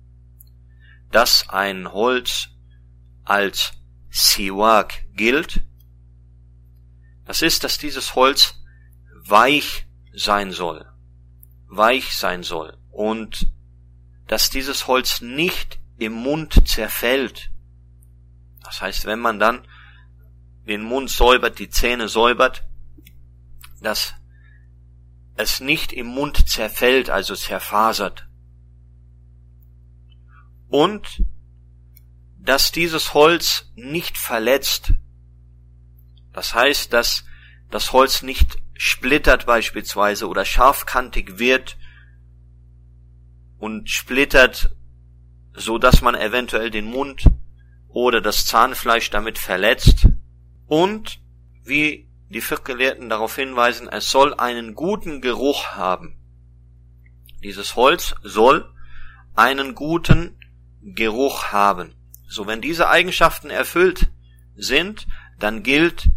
dass 1.12 1.50
ein 1.50 1.92
Holz 1.92 2.50
als 3.24 3.72
Siwak 4.10 5.06
gilt. 5.14 5.62
Das 7.26 7.42
ist, 7.42 7.64
dass 7.64 7.78
dieses 7.78 8.16
Holz 8.16 8.64
weich 9.26 9.88
sein 10.14 10.52
soll. 10.52 10.86
Weich 11.68 12.16
sein 12.16 12.44
soll. 12.44 12.78
Und 12.92 13.52
dass 14.28 14.50
dieses 14.50 14.88
Holz 14.88 15.22
nicht 15.22 15.80
im 15.98 16.14
Mund 16.14 16.68
zerfällt. 16.68 17.52
Das 18.64 18.82
heißt, 18.82 19.06
wenn 19.06 19.20
man 19.20 19.40
dann 19.40 19.68
den 20.68 20.84
Mund 20.84 21.10
säubert, 21.10 21.60
die 21.60 21.70
Zähne 21.70 22.08
säubert, 22.08 22.68
dass 23.82 24.16
es 25.36 25.60
nicht 25.60 25.94
im 25.94 26.08
Mund 26.08 26.50
zerfällt, 26.50 27.10
also 27.10 27.36
zerfasert. 27.36 28.28
Und 30.68 31.24
dass 32.40 32.72
dieses 32.72 33.14
Holz 33.14 33.72
nicht 33.76 34.18
verletzt. 34.18 34.94
Das 36.36 36.54
heißt, 36.54 36.92
dass 36.92 37.24
das 37.72 37.94
Holz 37.94 38.22
nicht 38.22 38.58
splittert 38.74 39.46
beispielsweise 39.46 40.28
oder 40.28 40.44
scharfkantig 40.44 41.40
wird 41.40 41.78
und 43.58 43.90
splittert, 43.90 44.76
so 45.54 45.78
dass 45.78 46.02
man 46.02 46.14
eventuell 46.14 46.72
den 46.72 46.86
Mund 46.86 47.24
oder 47.88 48.20
das 48.20 48.46
Zahnfleisch 48.46 49.10
damit 49.12 49.38
verletzt. 49.38 50.10
Und 50.68 51.22
wie 51.64 52.10
die 52.28 52.42
Fiqh-Gelehrten 52.42 53.08
darauf 53.08 53.38
hinweisen, 53.38 53.88
es 53.88 54.12
soll 54.12 54.34
einen 54.34 54.76
guten 54.76 55.22
Geruch 55.22 55.68
haben. 55.68 56.18
Dieses 57.44 57.78
Holz 57.78 58.14
soll 58.24 58.70
einen 59.36 59.74
guten 59.74 60.38
Geruch 60.82 61.54
haben. 61.54 61.96
So, 62.28 62.46
wenn 62.46 62.60
diese 62.60 62.90
Eigenschaften 62.90 63.50
erfüllt 63.50 64.12
sind, 64.58 65.08
dann 65.40 65.64
gilt 65.64 66.10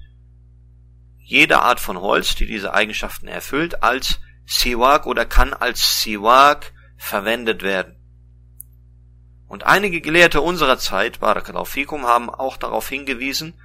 jede 1.29 1.61
Art 1.61 1.79
von 1.79 2.01
Holz, 2.01 2.37
die 2.37 2.47
diese 2.47 2.73
Eigenschaften 2.73 3.29
erfüllt, 3.29 3.83
als 3.83 4.19
Siwak 4.47 5.05
oder 5.05 5.27
kann 5.27 5.53
als 5.53 6.01
Siwak 6.01 6.73
verwendet 6.97 7.63
werden. 7.63 7.97
Und 9.47 9.65
einige 9.65 10.01
Gelehrte 10.01 10.41
unserer 10.41 10.79
Zeit, 10.79 11.21
Barakallahu 11.21 11.67
fikum, 11.67 12.07
haben 12.07 12.31
auch 12.31 12.57
darauf 12.57 12.89
hingewiesen, 12.89 13.61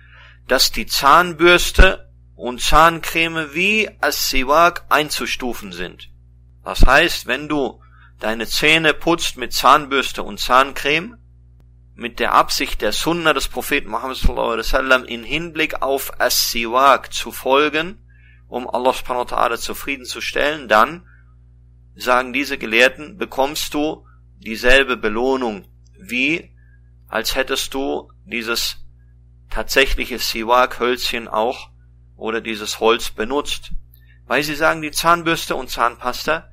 dass 0.46 0.74
die 0.74 0.88
Zahnbürste 0.88 2.12
und 2.36 2.62
Zahncreme 2.62 3.54
wie 3.54 3.90
als 4.02 4.30
Siwak 4.30 4.84
einzustufen 4.90 5.72
sind. 5.72 6.10
Das 6.66 6.86
heißt, 6.86 7.28
wenn 7.28 7.48
du 7.48 7.82
deine 8.20 8.46
Zähne 8.46 8.94
putzt 8.94 9.38
mit 9.38 9.54
Zahnbürste 9.54 10.22
und 10.22 10.38
Zahncreme, 10.38 11.18
mit 11.96 12.20
der 12.20 12.34
Absicht 12.34 12.82
der 12.82 12.92
Sunna 12.92 13.34
des 13.34 13.48
Propheten 13.48 13.90
Muhammad 13.90 14.28
wasallam 14.28 15.06
in 15.06 15.24
Hinblick 15.24 15.82
auf 15.82 16.20
As-Siwak 16.20 17.14
zu 17.14 17.32
folgen, 17.32 18.00
um 18.48 18.70
Allah 18.70 18.94
subhanahu 18.94 19.30
wa 19.30 19.36
ta'ala 19.36 19.58
zufriedenzustellen, 19.58 20.68
dann, 20.68 21.08
sagen 21.96 22.34
diese 22.34 22.58
Gelehrten, 22.58 23.18
bekommst 23.18 23.74
du 23.74 24.06
dieselbe 24.38 24.98
Belohnung, 24.98 25.68
wie 26.00 26.52
als 27.08 27.36
hättest 27.36 27.74
du 27.74 28.12
dieses 28.26 28.78
tatsächliche 29.50 30.18
Siwak-Hölzchen 30.18 31.28
auch 31.28 31.70
oder 32.16 32.42
dieses 32.42 32.80
Holz 32.80 33.12
benutzt. 33.12 33.72
Weil 34.26 34.42
sie 34.42 34.56
sagen, 34.56 34.82
die 34.82 34.92
Zahnbürste 34.92 35.56
und 35.56 35.70
Zahnpasta 35.70 36.50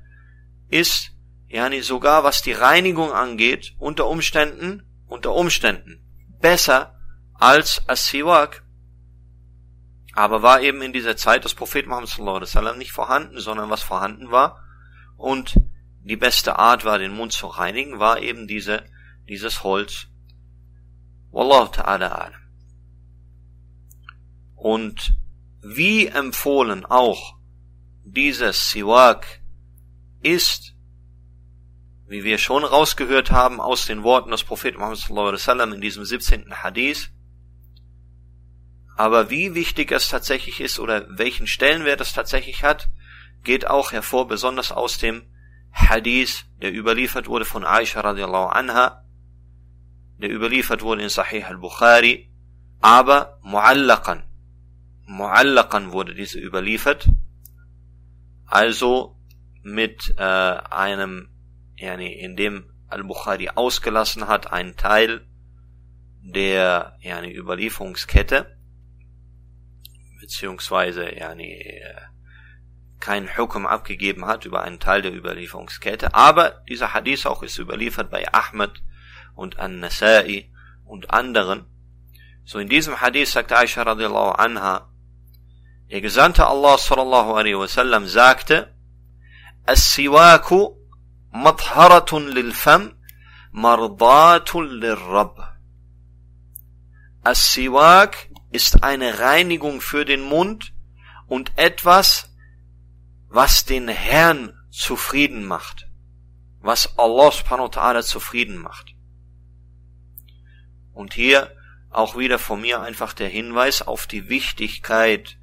ist, 0.69 1.11
ja, 1.47 1.69
sogar 1.81 2.23
was 2.23 2.41
die 2.41 2.53
Reinigung 2.53 3.11
angeht, 3.11 3.73
unter 3.79 4.07
Umständen, 4.07 4.83
unter 5.11 5.35
Umständen 5.35 6.01
besser 6.39 6.95
als 7.33 7.87
As-Siwak. 7.87 8.63
Aber 10.13 10.41
war 10.41 10.61
eben 10.61 10.81
in 10.81 10.93
dieser 10.93 11.17
Zeit 11.17 11.43
des 11.43 11.53
Propheten 11.53 11.89
Muhammad 11.89 12.09
sallallahu 12.09 12.77
nicht 12.77 12.91
vorhanden, 12.91 13.39
sondern 13.39 13.69
was 13.69 13.81
vorhanden 13.81 14.31
war 14.31 14.57
und 15.17 15.55
die 16.03 16.15
beste 16.15 16.57
Art 16.57 16.83
war, 16.83 16.97
den 16.97 17.11
Mund 17.11 17.31
zu 17.31 17.47
reinigen, 17.47 17.99
war 17.99 18.21
eben 18.21 18.47
diese, 18.47 18.85
dieses 19.27 19.63
Holz. 19.63 20.07
Wallahu 21.29 21.71
ta'ala 21.71 22.07
alam. 22.07 22.33
Und 24.55 25.15
wie 25.61 26.07
empfohlen 26.07 26.85
auch 26.85 27.37
dieses 28.03 28.71
Siwak 28.71 29.41
ist, 30.21 30.75
wie 32.11 32.25
wir 32.25 32.37
schon 32.37 32.65
rausgehört 32.65 33.31
haben 33.31 33.61
aus 33.61 33.85
den 33.85 34.03
Worten 34.03 34.31
des 34.31 34.43
Propheten 34.43 34.79
Muhammad 34.79 35.09
wasallam 35.09 35.71
in 35.71 35.79
diesem 35.79 36.03
17. 36.03 36.53
Hadith, 36.61 37.09
aber 38.97 39.29
wie 39.29 39.55
wichtig 39.55 39.93
es 39.93 40.09
tatsächlich 40.09 40.59
ist 40.59 40.77
oder 40.77 41.07
welchen 41.09 41.47
Stellenwert 41.47 42.01
es 42.01 42.11
tatsächlich 42.11 42.65
hat, 42.65 42.89
geht 43.43 43.65
auch 43.65 43.93
hervor, 43.93 44.27
besonders 44.27 44.73
aus 44.73 44.97
dem 44.97 45.23
Hadith, 45.71 46.43
der 46.61 46.73
überliefert 46.75 47.29
wurde 47.29 47.45
von 47.45 47.63
Aisha 47.63 48.01
radiallahu 48.01 48.49
anha, 48.49 49.05
der 50.17 50.29
überliefert 50.29 50.81
wurde 50.81 51.03
in 51.03 51.09
Sahih 51.09 51.45
al-Bukhari, 51.45 52.29
aber 52.81 53.39
muallaqan, 53.41 54.23
Muallaqan 55.07 55.93
wurde 55.93 56.13
diese 56.13 56.39
überliefert, 56.39 57.07
also 58.47 59.15
mit 59.63 60.13
äh, 60.17 60.23
einem, 60.23 61.29
yani, 61.81 62.13
in 62.13 62.35
dem 62.35 62.65
Al-Bukhari 62.87 63.49
ausgelassen 63.49 64.27
hat, 64.27 64.51
einen 64.51 64.75
Teil, 64.75 65.25
der 66.21 66.97
yani, 67.01 67.33
Überlieferungskette, 67.33 68.57
beziehungsweise 70.19 71.09
yani, 71.15 71.81
kein 72.99 73.35
Hukum 73.35 73.65
abgegeben 73.65 74.25
hat 74.25 74.45
über 74.45 74.61
einen 74.61 74.79
Teil 74.79 75.01
der 75.01 75.13
Überlieferungskette, 75.13 76.13
aber 76.13 76.61
dieser 76.69 76.93
Hadith 76.93 77.25
auch 77.25 77.41
ist 77.41 77.57
überliefert 77.57 78.11
bei 78.11 78.31
Ahmed 78.31 78.83
und 79.33 79.59
An-Nasai 79.59 80.51
und 80.85 81.09
anderen. 81.11 81.65
So 82.45 82.59
in 82.59 82.69
diesem 82.69 83.01
Hadith 83.01 83.31
sagt 83.31 83.51
Aisha 83.51 83.81
radiallahu 83.81 84.31
anha, 84.31 84.89
der 85.89 86.01
Gesandte 86.01 86.47
Allah 86.47 86.77
sallallahu 86.77 87.33
alaihi 87.33 87.57
wasallam 87.57 88.05
sagte, 88.05 88.73
As-Siwaku 89.65 90.80
madharatun 91.31 92.27
lil 92.29 92.53
Fam, 92.53 92.93
mardatun 93.51 94.83
Rabb. 94.83 95.57
As-Siwak 97.23 98.29
ist 98.51 98.83
eine 98.83 99.19
Reinigung 99.19 99.81
für 99.81 100.05
den 100.05 100.21
Mund 100.21 100.73
und 101.27 101.51
etwas, 101.55 102.33
was 103.29 103.65
den 103.65 103.87
Herrn 103.87 104.53
zufrieden 104.69 105.45
macht. 105.45 105.87
Was 106.59 106.97
Allah 106.97 107.31
subhanahu 107.31 107.67
wa 107.67 107.81
ta'ala 107.81 108.03
zufrieden 108.03 108.57
macht. 108.57 108.95
Und 110.93 111.13
hier 111.13 111.51
auch 111.89 112.17
wieder 112.17 112.39
von 112.39 112.61
mir 112.61 112.81
einfach 112.81 113.13
der 113.13 113.29
Hinweis 113.29 113.81
auf 113.81 114.07
die 114.07 114.29
Wichtigkeit 114.29 115.37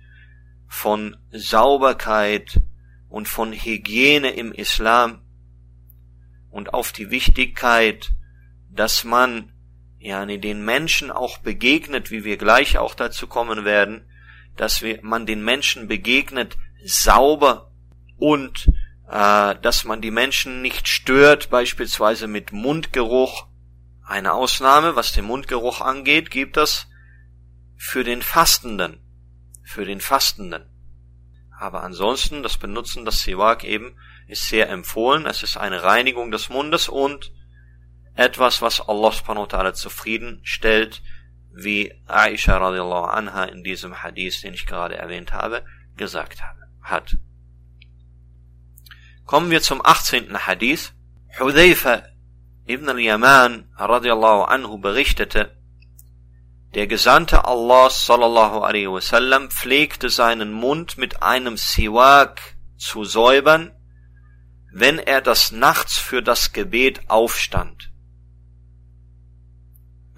von 0.66 1.16
Sauberkeit 1.30 2.60
und 3.08 3.28
von 3.28 3.52
Hygiene 3.52 4.30
im 4.30 4.52
Islam 4.52 5.22
und 6.58 6.74
auf 6.74 6.90
die 6.90 7.10
Wichtigkeit, 7.10 8.10
dass 8.68 9.04
man 9.04 9.52
ja 10.00 10.26
den 10.26 10.64
Menschen 10.64 11.12
auch 11.12 11.38
begegnet, 11.38 12.10
wie 12.10 12.24
wir 12.24 12.36
gleich 12.36 12.78
auch 12.78 12.94
dazu 12.94 13.28
kommen 13.28 13.64
werden, 13.64 14.04
dass 14.56 14.82
wir, 14.82 14.98
man 15.02 15.24
den 15.24 15.44
Menschen 15.44 15.86
begegnet 15.86 16.58
sauber 16.84 17.70
und 18.16 18.66
äh, 19.08 19.54
dass 19.62 19.84
man 19.84 20.00
die 20.00 20.10
Menschen 20.10 20.60
nicht 20.60 20.88
stört, 20.88 21.48
beispielsweise 21.48 22.26
mit 22.26 22.52
Mundgeruch. 22.52 23.46
Eine 24.04 24.32
Ausnahme, 24.32 24.96
was 24.96 25.12
den 25.12 25.26
Mundgeruch 25.26 25.80
angeht, 25.80 26.30
gibt 26.32 26.56
es 26.56 26.88
für 27.76 28.02
den 28.02 28.20
Fastenden, 28.20 28.98
für 29.62 29.84
den 29.84 30.00
Fastenden. 30.00 30.67
Aber 31.58 31.82
ansonsten, 31.82 32.44
das 32.44 32.56
Benutzen 32.56 33.04
des 33.04 33.22
Siwak 33.22 33.64
eben 33.64 33.96
ist 34.28 34.48
sehr 34.48 34.68
empfohlen. 34.68 35.26
Es 35.26 35.42
ist 35.42 35.56
eine 35.56 35.82
Reinigung 35.82 36.30
des 36.30 36.48
Mundes 36.48 36.88
und 36.88 37.32
etwas, 38.14 38.62
was 38.62 38.80
Allah 38.80 39.10
subhanahu 39.10 39.42
wa 39.42 39.48
ta'ala 39.48 39.74
zufrieden 39.74 40.40
stellt, 40.44 41.02
wie 41.52 41.92
Aisha 42.06 42.56
radiallahu 42.56 43.06
anha 43.06 43.44
in 43.44 43.64
diesem 43.64 44.02
Hadith, 44.02 44.40
den 44.42 44.54
ich 44.54 44.66
gerade 44.66 44.96
erwähnt 44.96 45.32
habe, 45.32 45.64
gesagt 45.96 46.40
hat. 46.80 47.16
Kommen 49.24 49.50
wir 49.50 49.60
zum 49.60 49.84
18. 49.84 50.46
Hadith. 50.46 50.94
Hudayfa 51.40 52.04
ibn 52.66 52.88
al-Yaman 52.88 53.68
radiallahu 53.76 54.44
anhu 54.44 54.78
berichtete, 54.78 55.57
der 56.74 56.86
Gesandte 56.86 57.44
Allah 57.44 57.90
sallallahu 57.90 58.60
alaihi 58.60 58.90
wasallam 58.90 59.50
pflegte 59.50 60.10
seinen 60.10 60.52
Mund 60.52 60.98
mit 60.98 61.22
einem 61.22 61.56
Siwak 61.56 62.56
zu 62.76 63.04
säubern, 63.04 63.72
wenn 64.72 64.98
er 64.98 65.20
das 65.20 65.50
nachts 65.50 65.98
für 65.98 66.22
das 66.22 66.52
Gebet 66.52 67.08
aufstand 67.08 67.88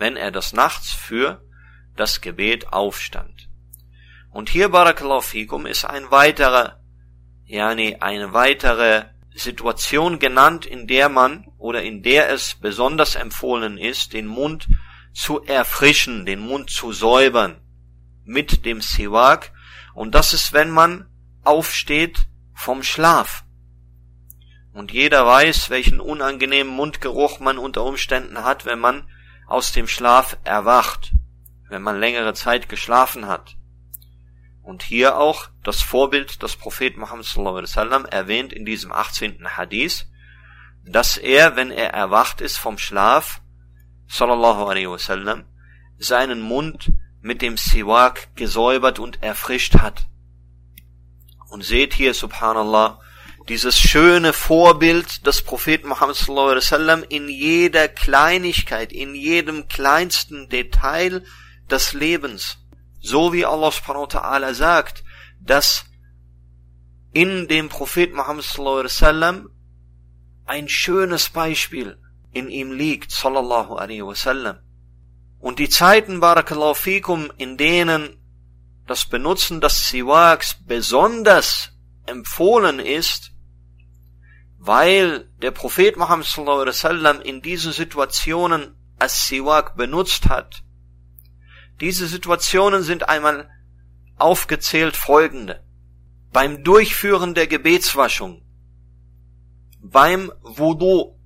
wenn 0.01 0.17
er 0.17 0.31
das 0.31 0.53
nachts 0.55 0.93
für 0.93 1.43
das 1.95 2.23
Gebet 2.23 2.73
aufstand. 2.73 3.49
Und 4.31 4.49
hier, 4.49 4.71
Barakallahu 4.71 5.21
fikum, 5.21 5.67
ist 5.67 5.85
ein 5.85 6.11
weiterer, 6.11 6.81
yani 7.45 7.99
eine 8.01 8.33
weitere 8.33 9.05
Situation 9.35 10.19
genannt, 10.19 10.65
in 10.65 10.87
der 10.87 11.11
man 11.11 11.47
oder 11.59 11.83
in 11.83 12.03
der 12.03 12.31
es 12.31 12.55
besonders 12.55 13.15
empfohlen 13.15 13.77
ist, 13.77 14.15
den 14.15 14.27
Mund 14.27 14.69
zu 15.13 15.43
erfrischen, 15.43 16.27
den 16.27 16.41
Mund 16.41 16.71
zu 16.71 16.93
säubern 16.93 17.61
mit 18.25 18.65
dem 18.65 18.81
Siwak. 18.81 19.53
Und 19.95 20.15
das 20.15 20.33
ist, 20.33 20.53
wenn 20.53 20.71
man 20.71 21.07
aufsteht 21.43 22.19
vom 22.55 22.83
Schlaf. 22.83 23.45
Und 24.73 24.93
jeder 24.93 25.27
weiß, 25.27 25.71
welchen 25.71 26.01
unangenehmen 26.01 26.73
Mundgeruch 26.73 27.41
man 27.41 27.59
unter 27.59 27.85
Umständen 27.85 28.45
hat, 28.45 28.67
wenn 28.67 28.79
man 28.79 29.09
aus 29.47 29.73
dem 29.73 29.89
Schlaf 29.89 30.37
erwacht, 30.45 31.13
wenn 31.69 31.83
man 31.83 31.99
längere 31.99 32.35
Zeit 32.35 32.69
geschlafen 32.69 33.27
hat. 33.27 33.57
Und 34.63 34.83
hier 34.83 35.17
auch 35.17 35.49
das 35.65 35.83
Vorbild 35.83 36.43
des 36.43 36.55
Propheten 36.55 37.01
Muhammad 37.01 37.27
wasallam 37.37 38.05
erwähnt 38.05 38.53
in 38.53 38.65
diesem 38.65 38.93
18. 38.93 39.57
Hadith, 39.57 40.07
dass 40.85 41.17
er, 41.17 41.57
wenn 41.57 41.73
er 41.73 41.91
erwacht 41.91 42.41
ist 42.41 42.57
vom 42.57 42.79
Schlaf, 42.79 43.41
sallallahu 44.11 44.67
alaihi 44.67 44.91
wasallam, 44.91 45.45
seinen 45.99 46.41
Mund 46.41 46.93
mit 47.21 47.43
dem 47.43 47.57
Siwak 47.57 48.35
gesäubert 48.35 48.99
und 48.99 49.23
erfrischt 49.23 49.75
hat. 49.77 50.07
Und 51.49 51.65
seht 51.65 51.95
hier, 51.95 52.13
subhanallah, 52.13 53.01
dieses 53.49 53.79
schöne 53.79 54.33
Vorbild 54.33 55.27
des 55.27 55.43
Propheten 55.43 55.89
Muhammad 55.89 56.17
sallallahu 56.17 56.49
alaihi 56.49 56.65
wasallam 56.65 57.05
in 57.09 57.29
jeder 57.29 57.89
Kleinigkeit, 57.89 58.93
in 58.93 59.15
jedem 59.15 59.69
kleinsten 59.69 60.49
Detail 60.49 61.25
des 61.71 61.93
Lebens. 61.93 62.59
So 63.01 63.33
wie 63.33 63.47
Allah 63.47 63.71
subhanahu 63.71 64.03
wa 64.03 64.21
ta'ala 64.21 64.55
sagt, 64.55 65.05
dass 65.41 65.85
in 67.13 67.47
dem 67.47 67.69
Propheten 67.69 68.17
Muhammad 68.17 68.45
sallallahu 68.45 68.81
alaihi 68.81 68.95
wasallam 68.95 69.49
ein 70.47 70.69
schönes 70.69 71.29
Beispiel 71.31 71.97
in 72.33 72.49
ihm 72.49 72.73
liegt, 72.73 73.11
sallallahu 73.11 73.75
alaihi 73.75 74.05
wasallam. 74.05 74.59
Und 75.39 75.59
die 75.59 75.69
Zeiten, 75.69 76.21
barakallahu 76.21 76.75
fikum, 76.75 77.33
in 77.37 77.57
denen 77.57 78.17
das 78.87 79.07
Benutzen 79.07 79.61
des 79.61 79.89
Siwaks 79.89 80.57
besonders 80.67 81.73
empfohlen 82.07 82.79
ist, 82.79 83.33
weil 84.59 85.31
der 85.41 85.51
Prophet 85.51 85.97
Muhammad 85.97 86.27
sallallahu 86.27 86.61
alaihi 86.61 86.77
wasallam 86.77 87.21
in 87.23 87.41
diesen 87.41 87.73
Situationen 87.73 88.77
As-Siwak 88.99 89.77
benutzt 89.77 90.29
hat. 90.29 90.63
Diese 91.81 92.07
Situationen 92.07 92.83
sind 92.83 93.09
einmal 93.09 93.49
aufgezählt 94.17 94.97
folgende. 94.97 95.65
Beim 96.33 96.63
Durchführen 96.63 97.35
der 97.35 97.47
Gebetswaschung, 97.47 98.43
beim 99.81 100.31
Wudu, 100.43 101.19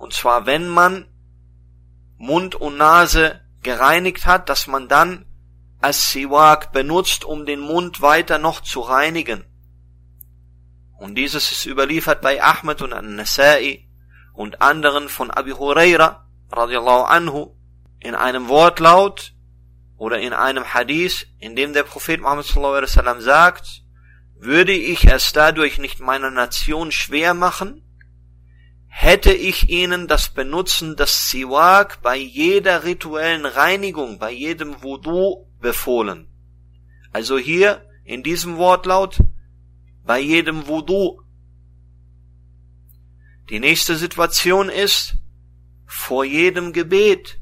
und 0.00 0.14
zwar 0.14 0.46
wenn 0.46 0.66
man 0.66 1.06
Mund 2.16 2.54
und 2.54 2.78
Nase 2.78 3.40
gereinigt 3.62 4.24
hat, 4.24 4.48
dass 4.48 4.66
man 4.66 4.88
dann 4.88 5.26
As-Siwak 5.82 6.72
benutzt, 6.72 7.24
um 7.24 7.44
den 7.44 7.60
Mund 7.60 8.00
weiter 8.00 8.38
noch 8.38 8.62
zu 8.62 8.80
reinigen. 8.80 9.44
Und 10.98 11.16
dieses 11.16 11.52
ist 11.52 11.66
überliefert 11.66 12.22
bei 12.22 12.42
Ahmed 12.42 12.80
und 12.80 12.94
An-Nasai 12.94 13.88
und 14.32 14.62
anderen 14.62 15.10
von 15.10 15.30
Abi 15.30 15.50
Huraira 15.50 16.26
radiallahu 16.50 17.04
anhu 17.04 17.54
in 17.98 18.14
einem 18.14 18.48
Wortlaut 18.48 19.34
oder 19.98 20.18
in 20.18 20.32
einem 20.32 20.72
Hadith, 20.72 21.26
in 21.38 21.56
dem 21.56 21.74
der 21.74 21.82
Prophet 21.82 22.22
Muhammad 22.22 22.46
sallallahu 22.46 22.76
alaihi 22.76 22.90
wasallam 22.90 23.20
sagt, 23.20 23.82
würde 24.38 24.72
ich 24.72 25.04
es 25.04 25.32
dadurch 25.32 25.78
nicht 25.78 26.00
meiner 26.00 26.30
Nation 26.30 26.90
schwer 26.90 27.34
machen, 27.34 27.82
hätte 28.92 29.32
ich 29.32 29.70
ihnen 29.70 30.08
das 30.08 30.28
Benutzen 30.28 30.96
des 30.96 31.30
Siwak 31.30 32.02
bei 32.02 32.16
jeder 32.16 32.84
rituellen 32.84 33.46
Reinigung, 33.46 34.18
bei 34.18 34.32
jedem 34.32 34.82
Wudu 34.82 35.46
befohlen. 35.60 36.26
Also 37.12 37.38
hier 37.38 37.86
in 38.04 38.22
diesem 38.22 38.56
Wortlaut 38.56 39.20
bei 40.04 40.18
jedem 40.18 40.66
Wudu. 40.66 41.22
Die 43.48 43.60
nächste 43.60 43.96
Situation 43.96 44.68
ist 44.68 45.14
vor 45.86 46.24
jedem 46.24 46.72
Gebet. 46.72 47.40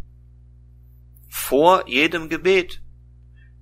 Vor 1.29 1.89
jedem 1.89 2.29
Gebet. 2.29 2.83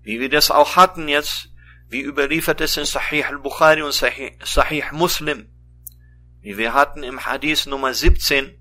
Wie 0.02 0.18
wir 0.20 0.28
das 0.28 0.50
auch 0.50 0.74
hatten 0.76 1.08
jetzt, 1.08 1.50
wie 1.88 2.00
überliefert 2.00 2.60
es 2.60 2.76
in 2.76 2.84
Sahih 2.84 3.24
al-Bukhari 3.24 3.82
und 3.82 3.92
Sahih, 3.92 4.32
Sahih 4.44 4.84
Muslim. 4.92 5.55
Wie 6.46 6.58
wir 6.58 6.74
hatten 6.74 7.02
im 7.02 7.26
Hadith 7.26 7.66
Nummer 7.66 7.92
17, 7.92 8.56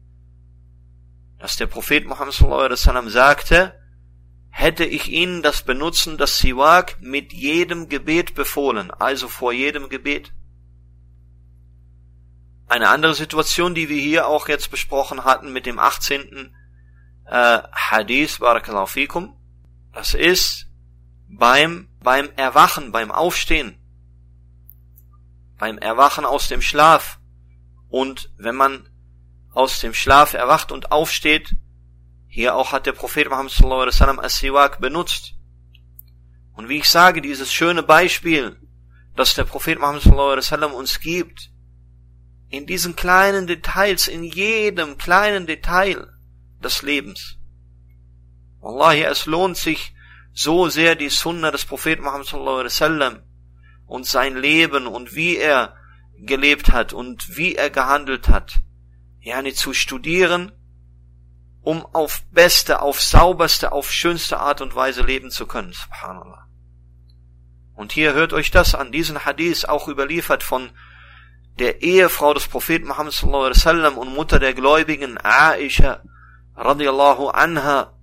dass 1.38 1.56
der 1.56 1.68
Prophet 1.68 2.04
Muhammad 2.08 2.42
wasallam 2.42 3.10
sagte, 3.10 3.80
hätte 4.50 4.86
ich 4.86 5.10
ihnen 5.10 5.44
das 5.44 5.62
Benutzen 5.62 6.18
des 6.18 6.40
Siwak 6.40 7.00
mit 7.00 7.32
jedem 7.32 7.88
Gebet 7.88 8.34
befohlen, 8.34 8.90
also 8.90 9.28
vor 9.28 9.54
jedem 9.54 9.88
Gebet. 9.90 10.34
Eine 12.68 12.90
andere 12.90 13.14
Situation, 13.14 13.76
die 13.76 13.88
wir 13.88 14.02
hier 14.02 14.26
auch 14.30 14.48
jetzt 14.48 14.72
besprochen 14.72 15.24
hatten 15.24 15.54
mit 15.54 15.68
dem 15.68 15.78
18. 15.78 16.56
äh, 17.28 17.60
Hadith, 17.72 18.40
Barakallahu 18.40 18.88
fikum, 18.88 19.38
das 19.94 20.16
ist 20.16 20.66
beim, 21.28 21.88
beim 22.02 22.32
Erwachen, 22.36 22.92
beim 22.92 23.12
Aufstehen, 23.12 23.78
beim 25.60 25.78
Erwachen 25.78 26.26
aus 26.26 26.48
dem 26.48 26.64
Schlaf. 26.64 27.20
Und 27.96 28.30
wenn 28.36 28.56
man 28.56 28.90
aus 29.54 29.80
dem 29.80 29.94
Schlaf 29.94 30.34
erwacht 30.34 30.74
und 30.74 30.92
aufsteht, 30.92 31.56
hier 32.28 32.58
auch 32.58 32.74
hat 32.74 32.88
der 32.88 32.92
Prophet 32.92 33.30
Muhammad 33.30 33.54
sallallahu 33.54 33.84
alaihi 33.84 33.96
wasallam 33.96 34.20
as-Siwak 34.20 34.82
benutzt. 34.82 35.36
Und 36.56 36.68
wie 36.68 36.80
ich 36.80 36.90
sage, 36.90 37.22
dieses 37.22 37.54
schöne 37.54 37.84
Beispiel, 37.84 38.60
das 39.16 39.34
der 39.34 39.46
Prophet 39.46 39.80
Muhammad 39.80 40.02
sallallahu 40.02 40.32
alaihi 40.32 40.40
wasallam 40.40 40.74
uns 40.74 41.00
gibt, 41.00 41.52
in 42.50 42.66
diesen 42.66 42.98
kleinen 42.98 43.48
Details, 43.48 44.10
in 44.10 44.26
jedem 44.26 44.98
kleinen 44.98 45.46
Detail 45.46 46.10
des 46.62 46.82
Lebens. 46.82 47.38
Wallahi, 48.60 49.04
es 49.04 49.26
lohnt 49.26 49.56
sich 49.56 49.96
so 50.34 50.68
sehr 50.68 50.96
die 50.98 51.08
Sunna 51.08 51.50
des 51.50 51.64
Propheten 51.64 52.04
Muhammad 52.04 52.28
sallallahu 52.28 52.60
alaihi 52.60 52.74
wasallam 52.74 53.24
und 53.86 54.06
sein 54.06 54.36
Leben 54.36 54.86
und 54.86 55.16
wie 55.16 55.38
er 55.38 55.78
gelebt 56.19 56.73
hat 56.73 56.93
und 56.93 57.37
wie 57.37 57.55
er 57.55 57.71
gehandelt 57.71 58.29
hat, 58.29 58.61
yani 59.21 59.55
zu 59.55 59.73
studieren, 59.73 60.53
um 61.63 61.85
auf 61.95 62.23
beste, 62.31 62.83
auf 62.83 63.01
sauberste, 63.01 63.73
auf 63.73 63.91
schönste 63.91 64.39
Art 64.41 64.61
und 64.61 64.75
Weise 64.75 65.03
leben 65.03 65.31
zu 65.31 65.47
können. 65.47 65.73
Subhanallah. 65.73 66.47
Und 67.75 67.93
hier 67.93 68.13
hört 68.13 68.33
euch 68.33 68.51
das 68.51 68.75
an, 68.75 68.93
diesen 68.93 69.25
Hadith 69.25 69.65
auch 69.65 69.89
überliefert 69.89 70.43
von 70.43 70.71
der 71.59 71.83
Ehefrau 71.83 72.35
des 72.35 72.47
Propheten 72.47 72.89
Muhammad 72.89 73.13
sallallahu 73.13 73.45
alaihi 73.45 73.57
wasallam 73.57 73.99
und 73.99 74.15
Mutter 74.15 74.39
der 74.39 74.55
Gläubigen 74.55 75.19
Aisha 75.19 76.03
radiallahu 76.57 77.29
anha 77.29 77.95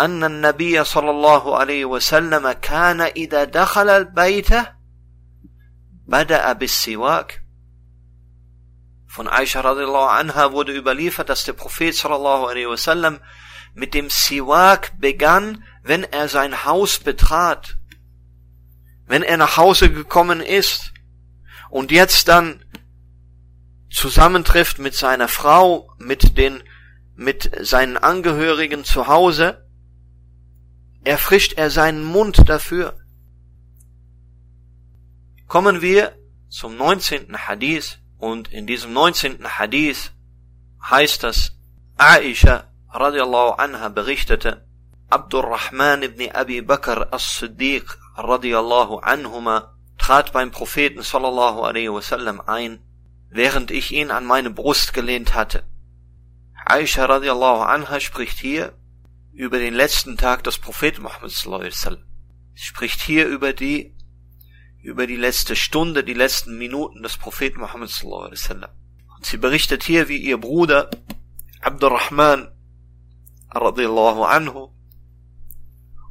أن 0.00 0.24
النبي 0.24 0.84
صلى 0.84 1.10
الله 1.10 1.56
عليه 1.56 1.84
وسلم 1.84 2.52
كان 2.52 3.00
إذا 3.00 3.44
دخل 3.44 3.88
البيت 3.88 4.50
Bada'a 6.09 6.53
bis 6.55 6.81
Siwak. 6.81 7.41
Von 9.07 9.27
Aisha 9.27 9.61
radiallahu 9.61 10.09
anha 10.09 10.51
wurde 10.51 10.75
überliefert, 10.75 11.29
dass 11.29 11.43
der 11.43 11.53
Prophet 11.53 11.95
sallallahu 11.95 12.45
alaihi 12.45 12.69
wasallam 12.69 13.19
mit 13.73 13.93
dem 13.93 14.09
Siwak 14.09 14.99
begann, 14.99 15.63
wenn 15.83 16.03
er 16.03 16.27
sein 16.27 16.65
Haus 16.65 16.99
betrat, 16.99 17.77
wenn 19.05 19.23
er 19.23 19.37
nach 19.37 19.57
Hause 19.57 19.91
gekommen 19.91 20.41
ist 20.41 20.93
und 21.69 21.91
jetzt 21.91 22.27
dann 22.27 22.63
zusammentrifft 23.89 24.79
mit 24.79 24.95
seiner 24.95 25.27
Frau, 25.27 25.91
mit 25.97 26.37
den, 26.37 26.63
mit 27.15 27.51
seinen 27.61 27.97
Angehörigen 27.97 28.83
zu 28.83 29.07
Hause, 29.07 29.67
erfrischt 31.03 31.53
er 31.53 31.69
seinen 31.69 32.03
Mund 32.03 32.47
dafür. 32.47 32.98
Kommen 35.49 35.81
wir 35.81 36.15
zum 36.47 36.77
19. 36.77 37.35
Hadith 37.47 37.97
und 38.19 38.53
in 38.53 38.67
diesem 38.67 38.93
19. 38.93 39.57
Hadith 39.57 40.11
heißt 40.79 41.23
das, 41.23 41.57
Aisha 41.97 42.71
radiallahu 42.93 43.53
anha 43.53 43.89
berichtete, 43.89 44.67
Abdurrahman 45.09 46.03
ibn 46.03 46.29
Abi 46.29 46.61
Bakr 46.61 47.11
as-Siddiq 47.11 47.97
radiallahu 48.15 48.97
anhuma 48.99 49.73
trat 49.97 50.33
beim 50.33 50.51
Propheten 50.51 51.01
sallallahu 51.01 51.63
alaihi 51.63 51.91
wasallam 51.91 52.41
ein, 52.41 52.83
während 53.31 53.71
ich 53.71 53.91
ihn 53.91 54.11
an 54.11 54.27
meine 54.27 54.51
Brust 54.51 54.93
gelehnt 54.93 55.33
hatte. 55.33 55.63
Aisha 56.63 57.05
radiallahu 57.05 57.63
anha 57.63 57.99
spricht 57.99 58.37
hier 58.37 58.73
über 59.33 59.57
den 59.57 59.73
letzten 59.73 60.15
Tag 60.15 60.43
des 60.43 60.59
Propheten 60.59 61.01
Muhammad 61.01 61.31
sallallahu 61.31 61.61
alaihi 61.61 61.73
wasallam. 61.73 62.03
Spricht 62.53 63.01
hier 63.01 63.25
über 63.25 63.51
die 63.53 63.95
über 64.81 65.07
die 65.07 65.17
letzte 65.17 65.55
Stunde, 65.55 66.03
die 66.03 66.13
letzten 66.13 66.57
Minuten 66.57 67.03
des 67.03 67.17
Propheten 67.17 67.59
Muhammad 67.59 67.89
sallallahu 67.89 68.23
alaihi 68.23 68.41
wasallam. 68.41 68.71
Und 69.15 69.25
sie 69.25 69.37
berichtet 69.37 69.83
hier, 69.83 70.07
wie 70.07 70.17
ihr 70.17 70.37
Bruder 70.37 70.89
Abdurrahman 71.61 72.51
radiallahu 73.51 74.23
anhu 74.23 74.71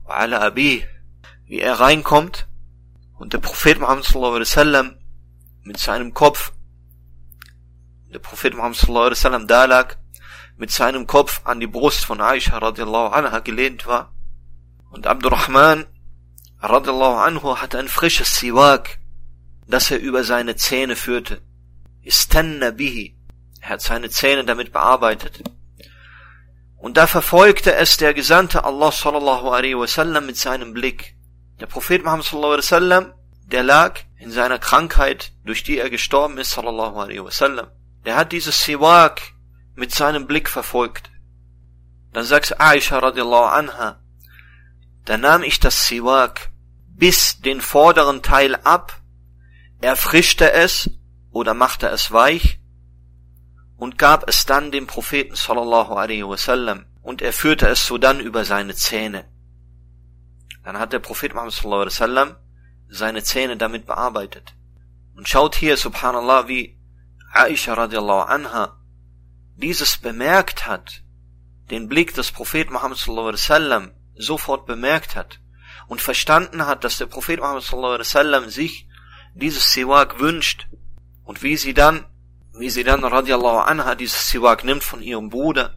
wa 0.04 0.14
ala 0.14 0.40
abi, 0.40 0.86
wie 1.46 1.60
er 1.60 1.80
reinkommt 1.80 2.46
und 3.16 3.32
der 3.32 3.38
Prophet 3.38 3.80
Muhammad 3.80 4.04
sallallahu 4.04 4.34
alaihi 4.34 4.50
wasallam 4.50 4.96
mit 5.62 5.78
seinem 5.78 6.12
Kopf, 6.12 6.52
der 8.12 8.18
Prophet 8.18 8.54
Muhammad 8.54 8.76
sallallahu 8.76 9.06
alaihi 9.06 9.18
wasallam 9.18 9.46
da 9.46 9.64
lag, 9.64 9.96
mit 10.58 10.70
seinem 10.70 11.06
Kopf 11.06 11.40
an 11.44 11.60
die 11.60 11.66
Brust 11.66 12.04
von 12.04 12.20
Aisha 12.20 12.58
radiallahu 12.58 13.14
anha 13.14 13.38
gelehnt 13.38 13.86
war. 13.86 14.12
Und 14.90 15.06
Abdurrahman 15.06 15.86
radiallahu 16.60 17.18
anhu 17.18 17.56
hatte 17.56 17.78
ein 17.78 17.88
frisches 17.88 18.36
Siwak, 18.36 18.98
das 19.66 19.90
er 19.90 20.00
über 20.00 20.24
seine 20.24 20.56
Zähne 20.56 20.96
führte. 20.96 21.42
Istanna 22.02 22.70
bihi. 22.70 23.16
Er 23.60 23.70
hat 23.70 23.82
seine 23.82 24.10
Zähne 24.10 24.44
damit 24.44 24.72
bearbeitet. 24.72 25.42
Und 26.76 26.96
da 26.96 27.06
verfolgte 27.06 27.74
es 27.74 27.96
der 27.96 28.14
Gesandte 28.14 28.64
Allah 28.64 28.92
sallallahu 28.92 29.50
alaihi 29.50 29.76
wasallam 29.76 30.26
mit 30.26 30.36
seinem 30.36 30.72
Blick. 30.72 31.16
Der 31.60 31.66
Prophet 31.66 32.04
Muhammad 32.04 32.24
sallallahu 32.24 32.52
alaihi 32.52 32.64
wasallam, 32.64 33.12
der 33.46 33.62
lag 33.64 34.00
in 34.16 34.30
seiner 34.30 34.58
Krankheit, 34.58 35.32
durch 35.44 35.64
die 35.64 35.78
er 35.78 35.90
gestorben 35.90 36.38
ist 36.38 36.52
sallallahu 36.52 36.98
alaihi 36.98 37.24
wasallam. 37.24 37.66
Der 38.04 38.16
hat 38.16 38.32
dieses 38.32 38.64
Siwak 38.64 39.20
mit 39.74 39.92
seinem 39.92 40.26
Blick 40.26 40.48
verfolgt. 40.48 41.10
Dann 42.12 42.24
sagt 42.24 42.60
Aisha 42.60 42.98
radiallahu 42.98 43.44
anha, 43.44 44.00
da 45.08 45.16
nahm 45.16 45.42
ich 45.42 45.58
das 45.58 45.86
Siwak 45.86 46.50
bis 46.86 47.40
den 47.40 47.62
vorderen 47.62 48.22
Teil 48.22 48.56
ab, 48.56 49.00
erfrischte 49.80 50.52
es 50.52 50.90
oder 51.30 51.54
machte 51.54 51.88
es 51.88 52.12
weich 52.12 52.60
und 53.78 53.96
gab 53.96 54.28
es 54.28 54.44
dann 54.44 54.70
dem 54.70 54.86
Propheten 54.86 55.34
sallallahu 55.34 55.94
alaihi 55.94 56.28
wasallam 56.28 56.84
und 57.00 57.22
er 57.22 57.32
führte 57.32 57.68
es 57.68 57.86
so 57.86 57.96
dann 57.96 58.20
über 58.20 58.44
seine 58.44 58.74
Zähne. 58.74 59.24
Dann 60.62 60.78
hat 60.78 60.92
der 60.92 60.98
Prophet 60.98 61.32
Muhammad 61.32 61.54
sallallahu 61.54 61.82
alaihi 61.82 61.94
wasallam 61.94 62.36
seine 62.90 63.22
Zähne 63.22 63.56
damit 63.56 63.86
bearbeitet. 63.86 64.56
Und 65.16 65.26
schaut 65.26 65.54
hier, 65.54 65.78
subhanallah, 65.78 66.48
wie 66.48 66.78
Aisha 67.32 67.72
radiallahu 67.72 68.28
anha 68.28 68.78
dieses 69.56 69.96
bemerkt 69.96 70.66
hat, 70.66 71.02
den 71.70 71.88
Blick 71.88 72.14
des 72.14 72.30
Propheten 72.30 72.74
Muhammad 72.74 72.98
sallallahu 72.98 73.28
alaihi 73.28 73.40
wasallam 73.40 73.90
sofort 74.18 74.66
bemerkt 74.66 75.16
hat 75.16 75.40
und 75.86 76.02
verstanden 76.02 76.66
hat, 76.66 76.84
dass 76.84 76.98
der 76.98 77.06
Prophet 77.06 77.40
Muhammad 77.40 77.72
wasallam 77.72 78.48
sich 78.48 78.86
dieses 79.34 79.72
Siwak 79.72 80.20
wünscht 80.20 80.66
und 81.24 81.42
wie 81.42 81.56
sie 81.56 81.74
dann, 81.74 82.04
wie 82.52 82.70
sie 82.70 82.84
dann 82.84 83.04
radiallahu 83.04 83.58
anha 83.58 83.94
dieses 83.94 84.28
Siwak 84.28 84.64
nimmt 84.64 84.84
von 84.84 85.00
ihrem 85.00 85.30
Bruder 85.30 85.76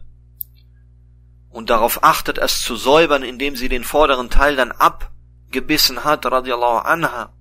und 1.52 1.70
darauf 1.70 2.02
achtet, 2.02 2.38
es 2.38 2.62
zu 2.62 2.76
säubern, 2.76 3.22
indem 3.22 3.56
sie 3.56 3.68
den 3.68 3.84
vorderen 3.84 4.30
Teil 4.30 4.56
dann 4.56 4.72
abgebissen 4.72 6.02
hat, 6.02 6.24
radiallahu 6.24 6.78
anha, 6.78 7.34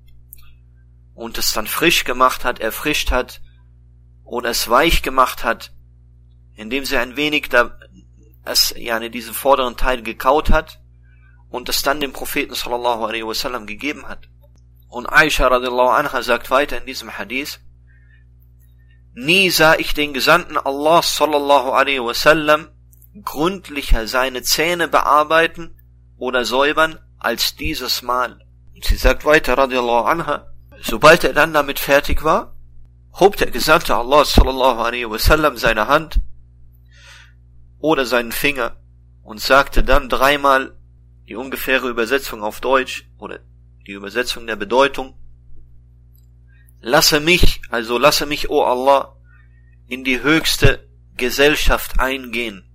und 1.14 1.38
es 1.38 1.54
dann 1.54 1.68
frisch 1.68 2.04
gemacht 2.04 2.44
hat, 2.44 2.60
erfrischt 2.60 3.12
hat, 3.12 3.42
oder 4.24 4.50
es 4.50 4.70
weich 4.70 5.02
gemacht 5.02 5.44
hat, 5.44 5.74
indem 6.56 6.86
sie 6.86 6.98
ein 6.98 7.16
wenig 7.16 7.50
da, 7.50 7.78
es, 8.44 8.74
ja, 8.78 9.00
diesen 9.00 9.34
vorderen 9.34 9.78
Teil 9.78 10.04
gekaut 10.04 10.50
hat, 10.50 10.81
und 11.52 11.70
es 11.70 11.84
dann 11.84 12.00
dem 12.00 12.14
Propheten 12.14 12.56
sallallahu 12.56 13.04
alaihi 13.04 13.28
wasallam 13.28 13.68
gegeben 13.68 14.08
hat. 14.08 14.30
Und 14.88 15.06
Aisha 15.06 15.48
radiallahu 15.48 15.90
anha 15.90 16.24
sagt 16.24 16.50
weiter 16.50 16.78
in 16.78 16.86
diesem 16.86 17.18
Hadith, 17.18 17.60
Nie 19.14 19.50
sah 19.50 19.76
ich 19.76 19.94
den 19.94 20.14
Gesandten 20.14 20.58
Allah 20.58 21.02
sallallahu 21.02 21.72
alaihi 21.72 22.02
wasallam 22.02 22.70
gründlicher 23.24 24.08
seine 24.08 24.42
Zähne 24.42 24.88
bearbeiten 24.88 25.76
oder 26.18 26.46
säubern 26.46 26.98
als 27.20 27.56
dieses 27.56 28.02
Mal. 28.02 28.40
Und 28.74 28.86
sie 28.86 28.96
sagt 28.96 29.26
weiter, 29.26 29.58
radiallahu 29.58 30.06
anha, 30.06 30.48
sobald 30.82 31.26
er 31.26 31.34
dann 31.34 31.54
damit 31.54 31.80
fertig 31.80 32.24
war, 32.24 32.56
hob 33.20 33.36
der 33.36 33.52
Gesandte 33.52 33.96
Allah 33.96 34.24
sallallahu 34.24 34.80
alaihi 34.80 35.10
wasallam 35.10 35.58
seine 35.58 35.88
Hand 35.88 36.22
oder 37.80 38.06
seinen 38.06 38.32
Finger 38.32 38.78
und 39.24 39.42
sagte 39.42 39.84
dann 39.84 40.08
dreimal 40.08 40.78
die 41.32 41.38
ungefähre 41.38 41.88
Übersetzung 41.88 42.44
auf 42.44 42.60
Deutsch 42.60 43.10
oder 43.18 43.40
die 43.88 43.94
Übersetzung 43.94 44.48
der 44.48 44.58
Bedeutung, 44.58 45.18
lasse 46.82 47.22
mich, 47.22 47.62
also 47.70 47.98
lasse 47.98 48.26
mich, 48.26 48.50
o 48.50 48.56
oh 48.56 48.64
Allah, 48.66 49.16
in 49.88 50.04
die 50.04 50.22
höchste 50.22 50.90
Gesellschaft 51.16 52.02
eingehen 52.02 52.70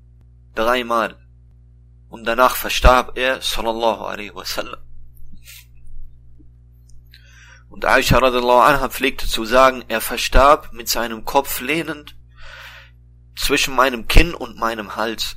dreimal. 0.54 1.18
Und 2.08 2.24
danach 2.24 2.56
verstarb 2.56 3.18
er, 3.18 3.42
sallallahu 3.42 4.04
alaihi 4.04 4.34
wasallam. 4.34 4.80
Und 7.68 7.84
Aisha 7.84 8.16
radiallahu 8.16 8.62
anha 8.62 8.88
pflegte 8.88 9.28
zu 9.28 9.44
sagen, 9.44 9.84
er 9.88 10.00
verstarb 10.00 10.72
mit 10.72 10.88
seinem 10.88 11.26
Kopf 11.26 11.60
lehnend 11.60 12.16
zwischen 13.36 13.74
meinem 13.74 14.08
Kinn 14.08 14.32
und 14.32 14.56
meinem 14.56 14.96
Hals. 14.96 15.36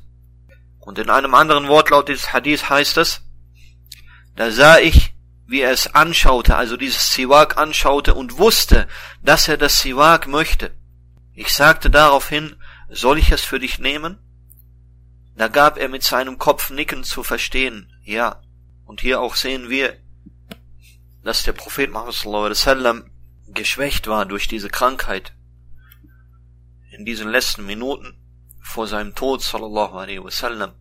Und 0.90 0.98
in 0.98 1.12
einem 1.12 1.36
anderen 1.36 1.68
Wortlaut 1.68 2.10
dieses 2.10 2.34
Hadith 2.34 2.68
heißt 2.68 2.98
es, 2.98 3.22
da 4.36 4.50
sah 4.50 4.80
ich, 4.80 5.14
wie 5.46 5.62
er 5.62 5.70
es 5.70 5.94
anschaute, 5.94 6.56
also 6.56 6.78
dieses 6.78 7.14
Siwak 7.14 7.58
anschaute 7.58 8.16
und 8.16 8.40
wusste, 8.40 8.88
dass 9.22 9.48
er 9.48 9.58
das 9.58 9.82
Siwak 9.82 10.26
möchte. 10.26 10.76
Ich 11.32 11.54
sagte 11.54 11.92
daraufhin, 11.92 12.56
soll 12.90 13.20
ich 13.20 13.32
es 13.32 13.42
für 13.42 13.60
dich 13.60 13.78
nehmen? 13.78 14.18
Da 15.36 15.48
gab 15.48 15.78
er 15.78 15.90
mit 15.90 16.02
seinem 16.02 16.40
Kopf 16.40 16.72
nicken 16.72 17.04
zu 17.04 17.22
verstehen, 17.22 17.94
ja. 18.04 18.42
Und 18.84 19.02
hier 19.02 19.22
auch 19.22 19.36
sehen 19.36 19.70
wir, 19.70 19.96
dass 21.24 21.44
der 21.44 21.54
Prophet 21.54 21.92
Muhammad 21.92 23.04
geschwächt 23.50 24.08
war 24.08 24.26
durch 24.26 24.48
diese 24.48 24.70
Krankheit. 24.70 25.34
In 26.90 27.06
diesen 27.06 27.30
letzten 27.30 27.68
Minuten 27.68 28.18
vor 28.60 28.88
seinem 28.88 29.14
Tod 29.14 29.44
sallallahu 29.44 29.96
alaihi 29.96 30.24
wasallam, 30.24 30.74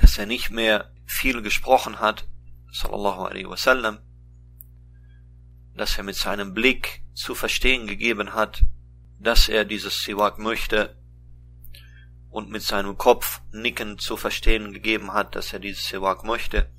dass 0.00 0.18
er 0.18 0.26
nicht 0.26 0.50
mehr 0.50 0.90
viel 1.04 1.42
gesprochen 1.42 2.00
hat, 2.00 2.26
sallallahu 2.72 3.24
alaihi 3.24 3.48
wasallam, 3.48 3.98
dass 5.74 5.96
er 5.96 6.04
mit 6.04 6.16
seinem 6.16 6.54
Blick 6.54 7.02
zu 7.14 7.34
verstehen 7.34 7.86
gegeben 7.86 8.34
hat, 8.34 8.62
dass 9.18 9.48
er 9.48 9.64
dieses 9.64 10.02
Siwak 10.02 10.38
möchte 10.38 10.96
und 12.30 12.50
mit 12.50 12.62
seinem 12.62 12.96
Kopf 12.96 13.40
nickend 13.52 14.00
zu 14.00 14.16
verstehen 14.16 14.72
gegeben 14.72 15.12
hat, 15.12 15.34
dass 15.34 15.52
er 15.52 15.58
dieses 15.58 15.86
Siwak 15.86 16.24
möchte. 16.24 16.70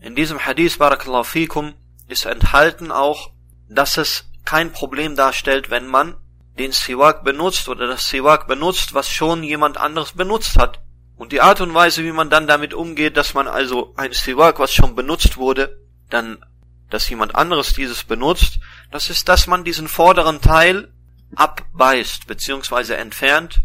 In 0.00 0.14
diesem 0.14 0.44
Hadith, 0.44 0.78
Barakallahu 0.78 1.24
fikum, 1.24 1.74
ist 2.08 2.26
enthalten 2.26 2.90
auch, 2.90 3.32
dass 3.68 3.96
es 3.96 4.30
kein 4.44 4.72
Problem 4.72 5.16
darstellt, 5.16 5.70
wenn 5.70 5.86
man 5.86 6.16
den 6.58 6.72
Siwak 6.72 7.24
benutzt 7.24 7.68
oder 7.68 7.86
das 7.86 8.08
Siwak 8.08 8.46
benutzt, 8.46 8.94
was 8.94 9.08
schon 9.08 9.42
jemand 9.42 9.76
anderes 9.76 10.12
benutzt 10.12 10.58
hat. 10.58 10.83
Und 11.16 11.32
die 11.32 11.40
Art 11.40 11.60
und 11.60 11.74
Weise, 11.74 12.02
wie 12.04 12.12
man 12.12 12.30
dann 12.30 12.46
damit 12.46 12.74
umgeht, 12.74 13.16
dass 13.16 13.34
man 13.34 13.46
also 13.46 13.94
ein 13.96 14.12
Siwak, 14.12 14.58
was 14.58 14.72
schon 14.72 14.96
benutzt 14.96 15.36
wurde, 15.36 15.78
dann, 16.10 16.44
dass 16.90 17.08
jemand 17.08 17.34
anderes 17.34 17.72
dieses 17.72 18.04
benutzt, 18.04 18.58
das 18.90 19.10
ist, 19.10 19.28
dass 19.28 19.46
man 19.46 19.64
diesen 19.64 19.88
vorderen 19.88 20.40
Teil 20.40 20.92
abbeißt, 21.36 22.26
beziehungsweise 22.26 22.96
entfernt 22.96 23.62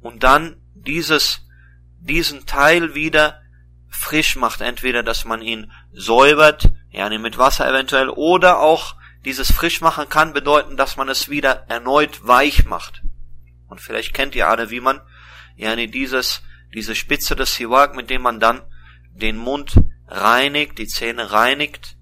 und 0.00 0.22
dann 0.24 0.56
dieses, 0.74 1.46
diesen 2.00 2.46
Teil 2.46 2.94
wieder 2.94 3.40
frisch 3.88 4.36
macht. 4.36 4.60
Entweder, 4.60 5.02
dass 5.02 5.24
man 5.24 5.42
ihn 5.42 5.72
säubert, 5.92 6.70
ja, 6.90 7.08
mit 7.18 7.38
Wasser 7.38 7.68
eventuell, 7.68 8.08
oder 8.08 8.58
auch 8.60 8.96
dieses 9.24 9.52
Frischmachen 9.52 10.08
kann 10.08 10.32
bedeuten, 10.32 10.76
dass 10.76 10.96
man 10.96 11.08
es 11.08 11.28
wieder 11.28 11.64
erneut 11.68 12.26
weich 12.26 12.64
macht. 12.64 13.02
Und 13.68 13.80
vielleicht 13.80 14.14
kennt 14.14 14.34
ihr 14.34 14.48
alle, 14.48 14.70
wie 14.70 14.80
man, 14.80 15.00
ja, 15.56 15.74
dieses, 15.76 16.42
diese 16.74 16.94
Spitze 16.94 17.36
des 17.36 17.54
Siwak, 17.54 17.94
mit 17.94 18.10
dem 18.10 18.22
man 18.22 18.40
dann 18.40 18.62
den 19.10 19.36
Mund 19.36 19.80
reinigt, 20.06 20.78
die 20.78 20.86
Zähne 20.86 21.32
reinigt, 21.32 21.96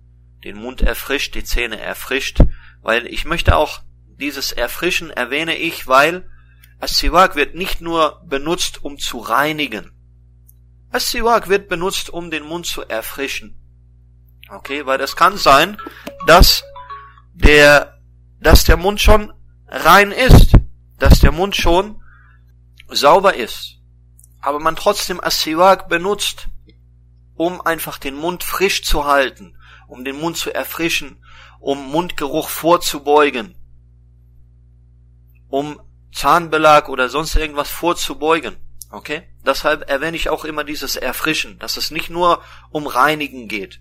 den 0.44 0.56
Mund 0.56 0.82
erfrischt, 0.82 1.34
die 1.34 1.44
Zähne 1.44 1.80
erfrischt, 1.80 2.40
weil 2.82 3.06
ich 3.06 3.24
möchte 3.24 3.56
auch 3.56 3.80
dieses 4.18 4.52
Erfrischen 4.52 5.10
erwähne 5.10 5.56
ich, 5.56 5.86
weil 5.86 6.28
As-Siwak 6.78 7.36
wird 7.36 7.54
nicht 7.54 7.80
nur 7.80 8.22
benutzt, 8.26 8.82
um 8.84 8.98
zu 8.98 9.18
reinigen. 9.18 9.92
As-Siwak 10.90 11.48
wird 11.48 11.68
benutzt, 11.68 12.10
um 12.10 12.30
den 12.30 12.44
Mund 12.44 12.66
zu 12.66 12.82
erfrischen. 12.82 13.56
Okay, 14.48 14.86
weil 14.86 15.00
es 15.00 15.16
kann 15.16 15.36
sein, 15.36 15.78
dass 16.26 16.64
der, 17.34 17.98
dass 18.40 18.64
der 18.64 18.76
Mund 18.76 19.00
schon 19.00 19.32
rein 19.68 20.12
ist, 20.12 20.52
dass 20.98 21.20
der 21.20 21.32
Mund 21.32 21.56
schon 21.56 22.00
sauber 22.88 23.34
ist, 23.34 23.75
aber 24.46 24.60
man 24.60 24.76
trotzdem 24.76 25.20
As-Siwak 25.20 25.88
benutzt, 25.88 26.46
um 27.34 27.60
einfach 27.60 27.98
den 27.98 28.14
Mund 28.14 28.44
frisch 28.44 28.84
zu 28.84 29.04
halten, 29.04 29.58
um 29.88 30.04
den 30.04 30.20
Mund 30.20 30.36
zu 30.36 30.54
erfrischen, 30.54 31.20
um 31.58 31.90
Mundgeruch 31.90 32.48
vorzubeugen, 32.48 33.56
um 35.48 35.80
Zahnbelag 36.12 36.88
oder 36.88 37.08
sonst 37.08 37.34
irgendwas 37.34 37.70
vorzubeugen. 37.70 38.56
Okay? 38.92 39.24
Deshalb 39.44 39.90
erwähne 39.90 40.16
ich 40.16 40.28
auch 40.28 40.44
immer 40.44 40.62
dieses 40.62 40.94
Erfrischen, 40.94 41.58
dass 41.58 41.76
es 41.76 41.90
nicht 41.90 42.08
nur 42.08 42.40
um 42.70 42.86
Reinigen 42.86 43.48
geht. 43.48 43.80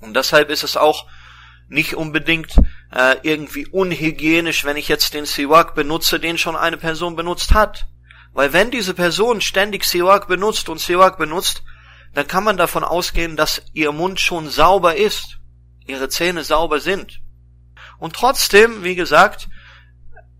Und 0.00 0.14
deshalb 0.14 0.48
ist 0.48 0.62
es 0.62 0.76
auch 0.76 1.06
nicht 1.66 1.96
unbedingt 1.96 2.56
äh, 2.92 3.16
irgendwie 3.24 3.66
unhygienisch, 3.66 4.64
wenn 4.64 4.76
ich 4.76 4.86
jetzt 4.86 5.12
den 5.12 5.26
Siwak 5.26 5.74
benutze, 5.74 6.20
den 6.20 6.38
schon 6.38 6.54
eine 6.54 6.76
Person 6.76 7.16
benutzt 7.16 7.52
hat. 7.52 7.88
Weil 8.38 8.52
wenn 8.52 8.70
diese 8.70 8.94
Person 8.94 9.40
ständig 9.40 9.82
Siwak 9.82 10.28
benutzt 10.28 10.68
und 10.68 10.78
Siwak 10.78 11.18
benutzt, 11.18 11.64
dann 12.14 12.28
kann 12.28 12.44
man 12.44 12.56
davon 12.56 12.84
ausgehen, 12.84 13.34
dass 13.34 13.62
ihr 13.72 13.90
Mund 13.90 14.20
schon 14.20 14.48
sauber 14.48 14.94
ist, 14.94 15.40
ihre 15.86 16.08
Zähne 16.08 16.44
sauber 16.44 16.78
sind. 16.78 17.20
Und 17.98 18.14
trotzdem, 18.14 18.84
wie 18.84 18.94
gesagt, 18.94 19.48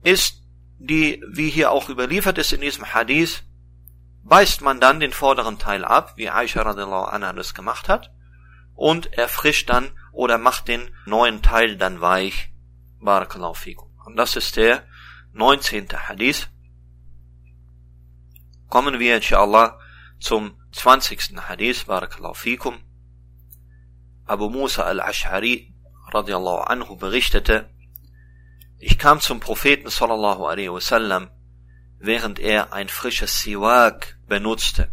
ist 0.05 0.45
die, 0.79 1.21
wie 1.29 1.51
hier 1.51 1.73
auch 1.73 1.89
überliefert 1.89 2.39
ist 2.39 2.53
in 2.53 2.61
diesem 2.61 2.95
Hadith, 2.95 3.43
beißt 4.23 4.61
man 4.61 4.79
dann 4.79 5.01
den 5.01 5.13
vorderen 5.13 5.59
Teil 5.59 5.85
ab, 5.85 6.13
wie 6.15 6.31
Aisha 6.31 6.63
radiallahu 6.63 7.07
anha 7.07 7.33
das 7.33 7.53
gemacht 7.53 7.89
hat, 7.89 8.13
und 8.77 9.13
erfrischt 9.15 9.71
dann 9.71 9.91
oder 10.13 10.39
macht 10.39 10.69
den 10.69 10.95
neuen 11.05 11.43
Teil 11.43 11.77
dann 11.77 12.01
weich. 12.01 12.53
Barakallahu 13.01 13.55
fikum. 13.55 13.91
Und 14.05 14.15
das 14.15 14.37
ist 14.37 14.55
der 14.55 14.85
19. 15.33 15.89
Hadith. 16.07 16.49
Kommen 18.69 18.99
wir 18.99 19.17
inshallah 19.17 19.79
zum 20.21 20.59
20. 20.73 21.39
Hadith. 21.49 21.87
Barakallahu 21.87 22.35
fikum. 22.35 22.79
Abu 24.27 24.51
Musa 24.51 24.83
al-Ash'ari 24.83 25.73
radiallahu 26.13 26.69
anhu 26.69 26.97
berichtete, 26.97 27.71
ich 28.79 28.99
kam 28.99 29.21
zum 29.21 29.41
Propheten 29.41 29.89
sallallahu 29.89 30.47
alaihi 30.47 30.73
wasallam, 30.73 31.31
während 31.99 32.39
er 32.39 32.73
ein 32.73 32.89
frisches 32.89 33.41
Siwak 33.41 34.19
benutzte. 34.27 34.93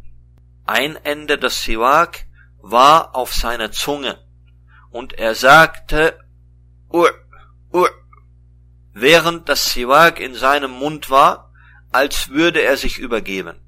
Ein 0.65 0.95
Ende 0.95 1.37
des 1.37 1.63
Siwak 1.63 2.25
war 2.61 3.13
auf 3.13 3.33
seiner 3.33 3.71
Zunge 3.71 4.17
und 4.89 5.13
er 5.13 5.35
sagte 5.35 6.17
Ur, 6.89 7.11
Ur, 7.71 7.89
während 8.93 9.49
das 9.49 9.73
Siwak 9.73 10.19
in 10.19 10.33
seinem 10.33 10.71
Mund 10.71 11.09
war, 11.09 11.51
als 11.91 12.29
würde 12.29 12.61
er 12.61 12.77
sich 12.77 12.97
übergeben. 12.97 13.64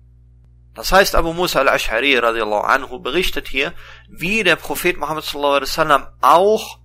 Das 0.78 0.92
heißt, 0.92 1.16
Abu 1.16 1.34
Musa 1.34 1.60
al-Ash'ari 1.62 2.20
radiallahu 2.20 2.62
anhu 2.62 3.00
berichtet 3.00 3.48
hier, 3.48 3.74
wie 4.08 4.44
der 4.44 4.56
Prophet 4.56 4.96
Muhammad 5.00 5.24
sallallahu 5.24 5.56
alaihi 5.56 5.72
wasallam 5.72 6.08
auch 6.22 6.78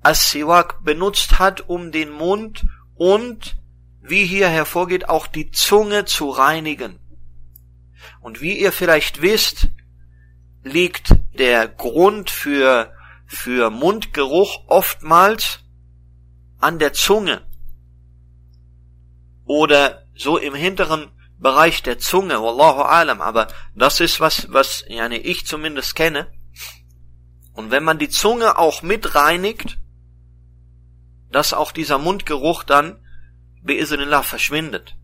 As-Siwak 0.00 0.84
benutzt 0.84 1.40
hat, 1.40 1.68
um 1.68 1.90
den 1.90 2.10
Mund 2.10 2.64
und, 2.94 3.56
wie 4.00 4.24
hier 4.24 4.48
hervorgeht, 4.48 5.08
auch 5.08 5.26
die 5.26 5.50
Zunge 5.50 6.04
zu 6.04 6.30
reinigen. 6.30 7.00
Und 8.20 8.40
wie 8.42 8.56
ihr 8.56 8.70
vielleicht 8.70 9.20
wisst, 9.20 9.70
liegt 10.62 11.12
der 11.36 11.66
Grund 11.66 12.30
für, 12.30 12.92
für 13.26 13.70
Mundgeruch 13.70 14.68
oftmals 14.68 15.64
an 16.60 16.78
der 16.78 16.92
Zunge 16.92 17.42
oder 19.46 20.04
so 20.14 20.38
im 20.38 20.54
hinteren 20.54 21.10
Bereich 21.40 21.82
der 21.82 21.98
Zunge, 21.98 22.42
wallahu 22.42 22.82
alam, 22.82 23.20
aber 23.20 23.48
das 23.74 24.00
ist 24.00 24.20
was, 24.20 24.52
was 24.52 24.84
yani 24.88 25.16
ich 25.16 25.46
zumindest 25.46 25.94
kenne. 25.94 26.30
Und 27.54 27.70
wenn 27.70 27.82
man 27.82 27.98
die 27.98 28.10
Zunge 28.10 28.58
auch 28.58 28.82
mit 28.82 29.14
reinigt, 29.14 29.78
dass 31.30 31.52
auch 31.52 31.72
dieser 31.72 31.98
Mundgeruch 31.98 32.62
dann 32.62 33.00
bi'iznillah 33.62 34.22
verschwindet. 34.22 34.96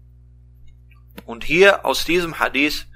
Und 1.25 1.45
hier 1.45 1.85
aus 1.85 2.05
diesem 2.05 2.39
Hadith, 2.39 2.87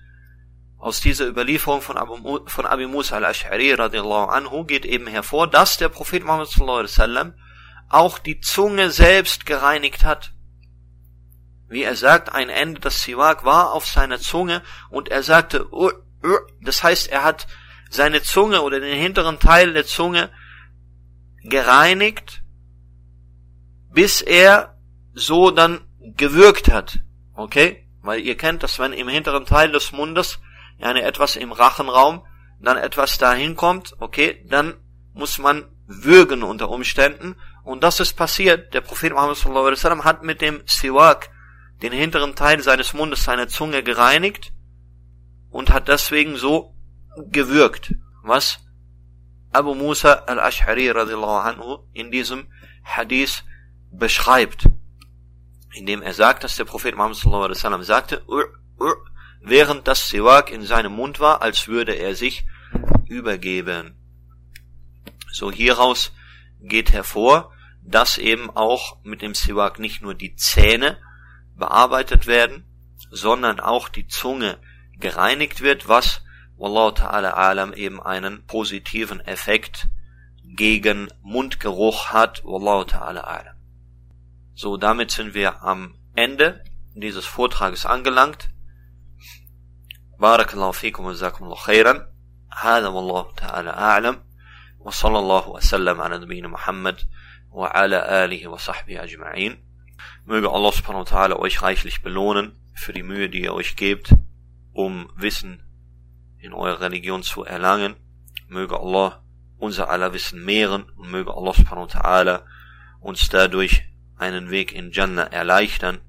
aus 0.78 1.01
dieser 1.01 1.26
Überlieferung 1.26 1.82
von 1.82 1.97
Abu, 1.97 2.41
von 2.47 2.66
Abi 2.66 2.86
Musa 2.86 3.16
al-Ash'ari 3.16 3.76
radiallahu 3.76 4.30
anhu 4.30 4.64
geht 4.64 4.84
eben 4.84 5.07
hervor, 5.07 5.47
dass 5.47 5.76
der 5.76 5.88
Prophet 5.88 6.24
Muhammad 6.24 6.49
sallallahu 6.49 6.78
alaihi 6.78 6.93
wasallam 6.93 7.34
auch 7.88 8.18
die 8.18 8.41
Zunge 8.41 8.91
selbst 8.91 9.47
gereinigt 9.47 10.05
hat. 10.05 10.32
Wie 11.70 11.82
er 11.82 11.96
sagt, 11.96 12.32
ein 12.32 12.50
Ende 12.50 12.80
des 12.80 13.02
Siwak 13.02 13.44
war 13.44 13.72
auf 13.72 13.86
seiner 13.86 14.20
Zunge 14.20 14.62
und 14.90 15.08
er 15.08 15.22
sagte, 15.22 15.66
das 16.60 16.82
heißt, 16.82 17.08
er 17.08 17.24
hat 17.24 17.46
seine 17.88 18.22
Zunge 18.22 18.60
oder 18.60 18.80
den 18.80 18.96
hinteren 18.96 19.38
Teil 19.38 19.72
der 19.72 19.86
Zunge 19.86 20.30
gereinigt 21.42 22.42
bis 23.90 24.22
er 24.22 24.78
so 25.12 25.50
dann 25.50 25.80
gewürgt 26.16 26.70
hat. 26.70 27.00
Okay? 27.34 27.86
Weil 28.02 28.20
ihr 28.20 28.36
kennt 28.36 28.62
das, 28.62 28.78
wenn 28.78 28.92
im 28.92 29.08
hinteren 29.08 29.44
Teil 29.44 29.70
des 29.72 29.92
Mundes 29.92 30.38
ja, 30.78 30.92
etwas 30.92 31.36
im 31.36 31.52
Rachenraum 31.52 32.24
dann 32.60 32.76
etwas 32.76 33.18
dahin 33.18 33.56
kommt, 33.56 33.94
okay, 34.00 34.44
dann 34.48 34.74
muss 35.14 35.38
man 35.38 35.64
würgen 35.86 36.42
unter 36.42 36.68
Umständen. 36.68 37.36
Und 37.64 37.82
das 37.82 38.00
ist 38.00 38.14
passiert. 38.14 38.74
Der 38.74 38.82
Prophet 38.82 39.12
Muhammad 39.12 39.36
sallallahu 39.36 39.66
alaihi 39.66 39.78
wasallam 39.78 40.04
hat 40.04 40.22
mit 40.22 40.40
dem 40.40 40.62
Siwak 40.66 41.30
den 41.83 41.93
hinteren 41.93 42.35
Teil 42.35 42.62
seines 42.62 42.93
Mundes, 42.93 43.24
seine 43.24 43.49
Zunge 43.49 43.83
gereinigt 43.83 44.53
und 45.51 45.70
hat 45.70 45.89
deswegen 45.89 46.37
so 46.37 46.74
gewürgt, 47.31 47.95
was 48.22 48.61
Abu 49.53 49.74
Musa 49.74 50.12
al-Ash'ari 50.26 50.91
anhu 50.93 51.78
in 51.93 52.11
diesem 52.11 52.47
Hadith 52.85 53.45
beschreibt, 53.91 54.68
indem 55.72 56.03
er 56.03 56.14
sagt, 56.14 56.45
dass 56.45 56.57
der 56.57 56.64
Prophet 56.64 56.97
Muhammad 56.97 57.24
wasallam 57.24 57.83
sagte, 57.83 58.22
während 59.43 59.89
das 59.89 60.09
Siwak 60.09 60.53
in 60.53 60.62
seinem 60.62 60.93
Mund 60.93 61.18
war, 61.18 61.43
als 61.43 61.66
würde 61.66 61.95
er 61.95 62.14
sich 62.14 62.45
übergeben. 63.07 63.97
So 65.33 65.51
hieraus 65.51 66.12
geht 66.61 66.93
hervor, 66.93 67.53
dass 67.83 68.18
eben 68.18 68.51
auch 68.51 69.03
mit 69.03 69.22
dem 69.22 69.35
Siwak 69.35 69.78
nicht 69.78 70.03
nur 70.03 70.14
die 70.14 70.37
Zähne 70.37 70.99
bearbeitet 71.59 72.28
werden, 72.28 72.65
sondern 73.11 73.59
auch 73.59 73.89
die 73.89 74.07
Zunge 74.07 74.57
gereinigt 74.99 75.61
wird, 75.61 75.88
was 75.88 76.21
Wallahu 76.57 76.91
ta'ala 76.91 77.32
alam 77.32 77.73
eben 77.73 78.01
einen 78.01 78.45
positiven 78.45 79.19
Effekt 79.19 79.88
gegen 80.55 81.09
Mundgeruch 81.21 82.09
hat. 82.09 82.43
Wallahu 82.45 82.86
ta'ala 82.86 83.21
alam. 83.21 83.55
So, 84.53 84.78
damit 84.78 85.11
sind 85.11 85.34
wir 85.34 85.63
am 85.63 85.95
Ende 86.15 86.63
dieses 86.93 87.26
Vortrages 87.26 87.86
angelangt. 87.86 88.49
بارك 90.19 90.53
الله 90.53 90.71
فيكم 90.71 91.05
وجزاكم 91.05 91.43
الله 91.45 91.55
خيرا 91.55 92.07
هذا 92.61 92.88
والله 92.88 93.32
تعالى 93.32 93.69
أعلم 93.69 94.23
وصلى 94.80 95.19
الله 95.19 95.49
وسلم 95.49 96.01
على 96.01 96.17
نبينا 96.17 96.47
محمد 96.47 97.01
وعلى 97.51 98.26
آله 98.26 98.47
وصحبه 98.47 99.03
أجمعين 99.03 99.65
Möge 100.24 100.51
Allah 100.51 100.72
subhanahu 100.72 101.07
wa 101.07 101.11
ta'ala 101.11 101.36
euch 101.36 101.62
reichlich 101.62 102.03
belohnen 102.03 102.53
für 102.74 102.92
die 102.92 103.03
Mühe, 103.03 103.28
die 103.28 103.42
ihr 103.42 103.55
euch 103.55 103.76
gebt, 103.76 104.14
um 104.72 105.11
Wissen 105.16 105.62
in 106.38 106.53
eurer 106.53 106.80
Religion 106.80 107.22
zu 107.22 107.44
erlangen. 107.44 107.96
Möge 108.48 108.78
Allah 108.78 109.22
unser 109.59 109.90
aller 109.90 110.12
Wissen 110.12 110.44
mehren 110.44 110.84
und 110.96 111.11
möge 111.11 111.34
Allah 111.34 111.53
subhanahu 111.53 111.88
wa 111.88 112.01
ta'ala 112.01 112.42
uns 113.01 113.28
dadurch 113.28 113.84
einen 114.16 114.51
Weg 114.51 114.72
in 114.72 114.90
Jannah 114.90 115.24
erleichtern. 115.24 116.01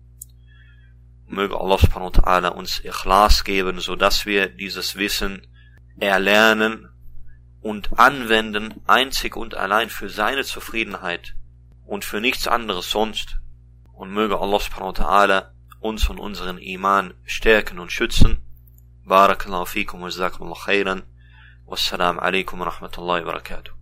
Möge 1.27 1.59
Allah 1.59 1.77
subhanahu 1.77 2.13
wa 2.13 2.21
ta'ala 2.21 2.47
uns 2.49 2.79
Ikhlas 2.83 3.43
geben, 3.43 3.79
so 3.79 3.95
dass 3.95 4.25
wir 4.25 4.47
dieses 4.47 4.95
Wissen 4.95 5.47
erlernen 5.99 6.89
und 7.61 7.99
anwenden, 7.99 8.81
einzig 8.87 9.35
und 9.35 9.55
allein 9.55 9.89
für 9.89 10.09
seine 10.09 10.43
Zufriedenheit 10.43 11.35
und 11.85 12.05
für 12.05 12.21
nichts 12.21 12.47
anderes 12.47 12.89
sonst. 12.89 13.37
Und 14.01 14.09
möge 14.13 14.39
Allah 14.39 14.59
subhanahu 14.59 14.97
wa 14.97 15.03
ta'ala 15.03 15.51
uns 15.79 16.09
und 16.09 16.19
unseren 16.19 16.57
Iman 16.57 17.13
stärken 17.23 17.77
und 17.77 17.91
schützen. 17.91 18.41
Barakallahu 19.05 19.67
fikum 19.67 20.01
wa 20.01 20.07
jazakumullah 20.07 20.65
khairan. 20.65 21.03
Wassalamu 21.67 22.19
alaikum 22.19 22.59
wa 22.61 22.65
rahmatullahi 22.65 23.23
wa 23.23 23.33
barakatuh. 23.33 23.80